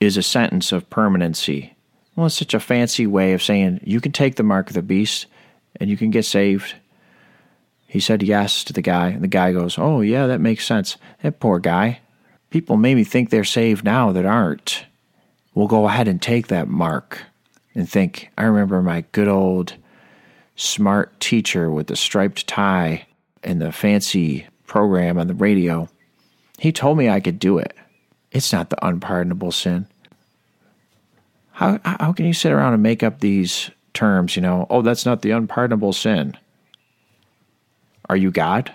is 0.00 0.18
a 0.18 0.22
sentence 0.22 0.70
of 0.70 0.90
permanency. 0.90 1.74
Well, 2.14 2.26
it's 2.26 2.34
such 2.34 2.52
a 2.52 2.60
fancy 2.60 3.06
way 3.06 3.32
of 3.32 3.42
saying 3.42 3.80
you 3.84 4.02
can 4.02 4.12
take 4.12 4.36
the 4.36 4.42
mark 4.42 4.68
of 4.68 4.74
the 4.74 4.82
beast 4.82 5.24
and 5.76 5.88
you 5.88 5.96
can 5.96 6.10
get 6.10 6.26
saved. 6.26 6.74
He 7.86 8.00
said 8.00 8.22
yes 8.22 8.62
to 8.64 8.74
the 8.74 8.82
guy, 8.82 9.08
and 9.08 9.22
the 9.22 9.28
guy 9.28 9.54
goes, 9.54 9.78
Oh, 9.78 10.02
yeah, 10.02 10.26
that 10.26 10.42
makes 10.42 10.66
sense. 10.66 10.98
That 11.22 11.40
poor 11.40 11.58
guy. 11.58 12.00
People 12.50 12.76
maybe 12.76 13.02
think 13.02 13.30
they're 13.30 13.44
saved 13.44 13.82
now 13.82 14.12
that 14.12 14.26
aren't. 14.26 14.84
We'll 15.54 15.68
go 15.68 15.88
ahead 15.88 16.06
and 16.06 16.20
take 16.20 16.48
that 16.48 16.68
mark 16.68 17.22
and 17.74 17.88
think, 17.88 18.30
I 18.36 18.44
remember 18.44 18.82
my 18.82 19.04
good 19.12 19.26
old 19.26 19.72
smart 20.54 21.18
teacher 21.18 21.70
with 21.70 21.86
the 21.86 21.96
striped 21.96 22.46
tie 22.46 23.06
and 23.42 23.62
the 23.62 23.72
fancy 23.72 24.46
program 24.70 25.18
on 25.18 25.26
the 25.26 25.34
radio. 25.34 25.88
He 26.56 26.70
told 26.70 26.96
me 26.96 27.10
I 27.10 27.18
could 27.18 27.40
do 27.40 27.58
it. 27.58 27.76
It's 28.30 28.52
not 28.52 28.70
the 28.70 28.86
unpardonable 28.86 29.50
sin. 29.50 29.88
How, 31.50 31.80
how 31.84 32.12
can 32.12 32.24
you 32.24 32.32
sit 32.32 32.52
around 32.52 32.74
and 32.74 32.82
make 32.82 33.02
up 33.02 33.18
these 33.18 33.70
terms, 33.94 34.36
you 34.36 34.42
know? 34.42 34.68
Oh, 34.70 34.80
that's 34.80 35.04
not 35.04 35.22
the 35.22 35.32
unpardonable 35.32 35.92
sin. 35.92 36.38
Are 38.08 38.16
you 38.16 38.30
God? 38.30 38.72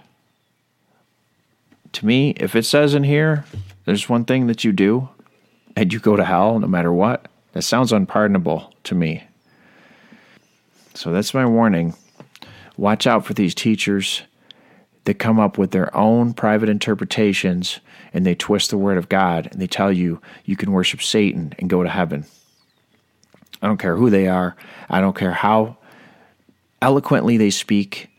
To 1.93 2.05
me, 2.05 2.31
if 2.31 2.57
it 2.57 2.65
says 2.65 2.93
in 2.93 3.05
here, 3.05 3.45
there's 3.85 4.09
one 4.09 4.25
thing 4.25 4.47
that 4.47 4.65
you 4.65 4.73
do 4.73 5.07
and 5.77 5.93
you 5.93 5.99
go 5.99 6.17
to 6.17 6.25
hell 6.25 6.59
no 6.59 6.67
matter 6.67 6.91
what, 6.91 7.29
that 7.53 7.61
sounds 7.61 7.93
unpardonable 7.93 8.73
to 8.83 8.95
me. 8.95 9.23
So 10.93 11.13
that's 11.13 11.33
my 11.33 11.45
warning. 11.45 11.95
Watch 12.75 13.07
out 13.07 13.25
for 13.25 13.33
these 13.33 13.55
teachers 13.55 14.23
that 15.05 15.15
come 15.15 15.39
up 15.39 15.57
with 15.57 15.71
their 15.71 15.95
own 15.95 16.33
private 16.33 16.69
interpretations 16.69 17.79
and 18.13 18.25
they 18.25 18.35
twist 18.35 18.69
the 18.69 18.77
word 18.77 18.97
of 18.97 19.09
God 19.09 19.47
and 19.51 19.61
they 19.61 19.67
tell 19.67 19.91
you 19.91 20.21
you 20.43 20.55
can 20.55 20.71
worship 20.71 21.01
Satan 21.01 21.53
and 21.57 21.69
go 21.69 21.83
to 21.83 21.89
heaven. 21.89 22.25
I 23.61 23.67
don't 23.67 23.77
care 23.77 23.95
who 23.95 24.09
they 24.09 24.27
are. 24.27 24.55
I 24.89 25.01
don't 25.01 25.15
care 25.15 25.31
how 25.31 25.77
eloquently 26.81 27.37
they 27.37 27.49
speak 27.49 28.09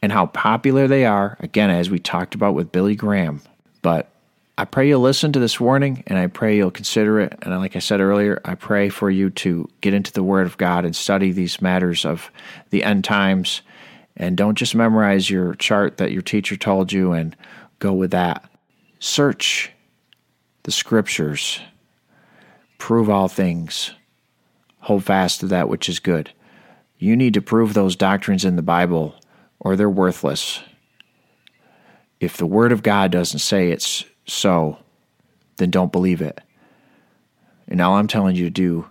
and 0.00 0.12
how 0.12 0.26
popular 0.26 0.86
they 0.88 1.04
are. 1.04 1.36
Again, 1.40 1.70
as 1.70 1.90
we 1.90 1.98
talked 1.98 2.34
about 2.34 2.54
with 2.54 2.72
Billy 2.72 2.96
Graham. 2.96 3.42
But 3.82 4.10
I 4.56 4.64
pray 4.64 4.88
you'll 4.88 5.00
listen 5.00 5.32
to 5.32 5.38
this 5.38 5.60
warning 5.60 6.02
and 6.08 6.18
I 6.18 6.26
pray 6.26 6.56
you'll 6.56 6.70
consider 6.70 7.20
it. 7.20 7.38
And 7.42 7.56
like 7.58 7.76
I 7.76 7.78
said 7.78 8.00
earlier, 8.00 8.40
I 8.44 8.54
pray 8.56 8.88
for 8.88 9.08
you 9.08 9.30
to 9.30 9.68
get 9.80 9.94
into 9.94 10.12
the 10.12 10.24
Word 10.24 10.46
of 10.46 10.58
God 10.58 10.84
and 10.84 10.96
study 10.96 11.30
these 11.30 11.62
matters 11.62 12.04
of 12.04 12.30
the 12.70 12.82
end 12.82 13.04
times. 13.04 13.62
And 14.18 14.36
don't 14.36 14.58
just 14.58 14.74
memorize 14.74 15.30
your 15.30 15.54
chart 15.54 15.96
that 15.98 16.10
your 16.10 16.22
teacher 16.22 16.56
told 16.56 16.92
you 16.92 17.12
and 17.12 17.36
go 17.78 17.92
with 17.92 18.10
that. 18.10 18.44
Search 18.98 19.70
the 20.64 20.72
scriptures, 20.72 21.60
prove 22.78 23.08
all 23.08 23.28
things, 23.28 23.92
hold 24.80 25.04
fast 25.04 25.40
to 25.40 25.46
that 25.46 25.68
which 25.68 25.88
is 25.88 26.00
good. 26.00 26.30
You 26.98 27.16
need 27.16 27.34
to 27.34 27.40
prove 27.40 27.74
those 27.74 27.94
doctrines 27.94 28.44
in 28.44 28.56
the 28.56 28.62
Bible 28.62 29.14
or 29.60 29.76
they're 29.76 29.88
worthless. 29.88 30.60
If 32.18 32.36
the 32.36 32.46
Word 32.46 32.72
of 32.72 32.82
God 32.82 33.12
doesn't 33.12 33.38
say 33.38 33.70
it's 33.70 34.04
so, 34.26 34.78
then 35.58 35.70
don't 35.70 35.92
believe 35.92 36.20
it. 36.20 36.40
And 37.68 37.80
all 37.80 37.94
I'm 37.94 38.08
telling 38.08 38.34
you 38.34 38.44
to 38.44 38.50
do, 38.50 38.88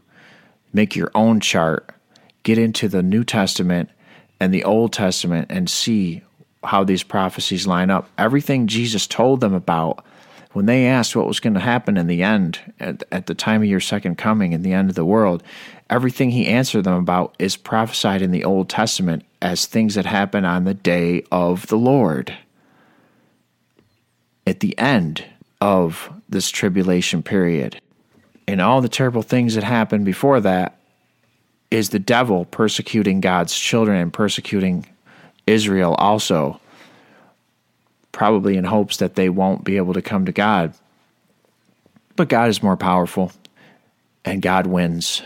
make 0.71 0.95
your 0.95 1.11
own 1.13 1.41
chart, 1.41 1.93
get 2.43 2.57
into 2.57 2.87
the 2.87 3.03
New 3.03 3.25
Testament 3.25 3.89
and 4.39 4.53
the 4.53 4.63
Old 4.63 4.93
Testament 4.93 5.47
and 5.49 5.69
see 5.69 6.21
how 6.63 6.83
these 6.83 7.03
prophecies 7.03 7.67
line 7.67 7.89
up. 7.89 8.09
Everything 8.17 8.67
Jesus 8.67 9.07
told 9.07 9.41
them 9.41 9.53
about 9.53 10.03
when 10.53 10.65
they 10.65 10.87
asked 10.87 11.15
what 11.15 11.27
was 11.27 11.39
going 11.39 11.53
to 11.53 11.59
happen 11.59 11.97
in 11.97 12.07
the 12.07 12.23
end, 12.23 12.59
at, 12.79 13.03
at 13.11 13.27
the 13.27 13.35
time 13.35 13.61
of 13.61 13.67
your 13.67 13.79
second 13.79 14.17
coming, 14.17 14.53
in 14.53 14.63
the 14.63 14.73
end 14.73 14.89
of 14.89 14.95
the 14.95 15.05
world, 15.05 15.43
everything 15.89 16.31
he 16.31 16.47
answered 16.47 16.83
them 16.83 16.95
about 16.95 17.35
is 17.37 17.55
prophesied 17.55 18.21
in 18.21 18.31
the 18.31 18.43
Old 18.43 18.69
Testament 18.69 19.23
as 19.41 19.65
things 19.65 19.95
that 19.95 20.05
happen 20.05 20.45
on 20.45 20.63
the 20.63 20.73
day 20.73 21.23
of 21.31 21.67
the 21.67 21.77
Lord. 21.77 22.35
At 24.47 24.61
the 24.61 24.77
end 24.79 25.25
of 25.61 26.09
this 26.27 26.49
tribulation 26.49 27.21
period. 27.21 27.79
And 28.47 28.61
all 28.61 28.81
the 28.81 28.89
terrible 28.89 29.21
things 29.21 29.55
that 29.55 29.63
happened 29.63 30.05
before 30.05 30.39
that 30.41 30.76
is 31.69 31.89
the 31.89 31.99
devil 31.99 32.45
persecuting 32.45 33.21
God's 33.21 33.57
children 33.57 33.99
and 33.99 34.13
persecuting 34.13 34.85
Israel 35.45 35.95
also, 35.95 36.59
probably 38.11 38.57
in 38.57 38.63
hopes 38.63 38.97
that 38.97 39.15
they 39.15 39.29
won't 39.29 39.63
be 39.63 39.77
able 39.77 39.93
to 39.93 40.01
come 40.01 40.25
to 40.25 40.31
God. 40.31 40.73
But 42.15 42.29
God 42.29 42.49
is 42.49 42.63
more 42.63 42.77
powerful, 42.77 43.31
and 44.25 44.41
God 44.41 44.67
wins. 44.67 45.21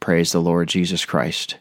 Praise 0.00 0.32
the 0.32 0.40
Lord 0.40 0.68
Jesus 0.68 1.04
Christ. 1.04 1.56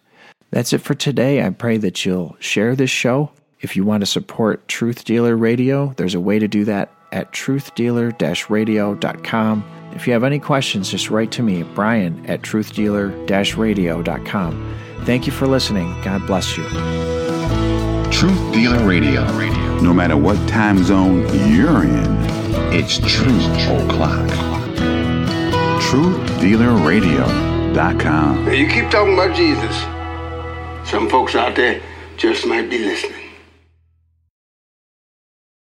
That's 0.52 0.74
it 0.74 0.80
for 0.80 0.94
today. 0.94 1.46
I 1.46 1.50
pray 1.50 1.78
that 1.78 2.06
you'll 2.06 2.38
share 2.40 2.76
this 2.76 2.90
show. 2.90 3.32
If 3.60 3.76
you 3.76 3.84
want 3.84 4.02
to 4.02 4.06
support 4.06 4.68
Truth 4.68 5.04
Dealer 5.06 5.36
Radio, 5.36 5.94
there's 5.98 6.16
a 6.16 6.20
way 6.20 6.40
to 6.40 6.48
do 6.48 6.66
that 6.66 6.92
at 7.12 7.32
truthdealer 7.32 8.50
radio.com. 8.50 9.64
If 9.94 10.08
you 10.08 10.14
have 10.14 10.24
any 10.24 10.40
questions, 10.40 10.90
just 10.90 11.10
write 11.10 11.32
to 11.32 11.44
me 11.44 11.64
brian 11.64 12.26
at 12.28 12.42
truthdealer 12.42 13.58
radio.com. 13.58 14.76
Thank 15.04 15.26
you 15.26 15.32
for 15.32 15.48
listening. 15.48 15.90
God 16.02 16.26
bless 16.28 16.58
you. 16.58 16.64
Truth 18.12 18.54
Dealer 18.54 18.86
Radio. 18.88 19.24
No 19.82 19.94
matter 19.94 20.18
what 20.18 20.38
time 20.50 20.84
zone 20.84 21.22
you're 21.54 21.84
in, 21.84 22.18
it's 22.74 22.98
Truth 22.98 23.70
O'Clock. 23.70 24.28
TruthDealerRadio.com. 25.82 28.46
Now, 28.46 28.52
you 28.52 28.68
keep 28.68 28.90
talking 28.90 29.14
about 29.14 29.36
Jesus. 29.36 29.78
Some 30.90 31.08
folks 31.10 31.36
out 31.36 31.56
there 31.56 31.80
just 32.18 32.46
might 32.48 32.70
be 32.70 32.80
listening. 32.80 33.27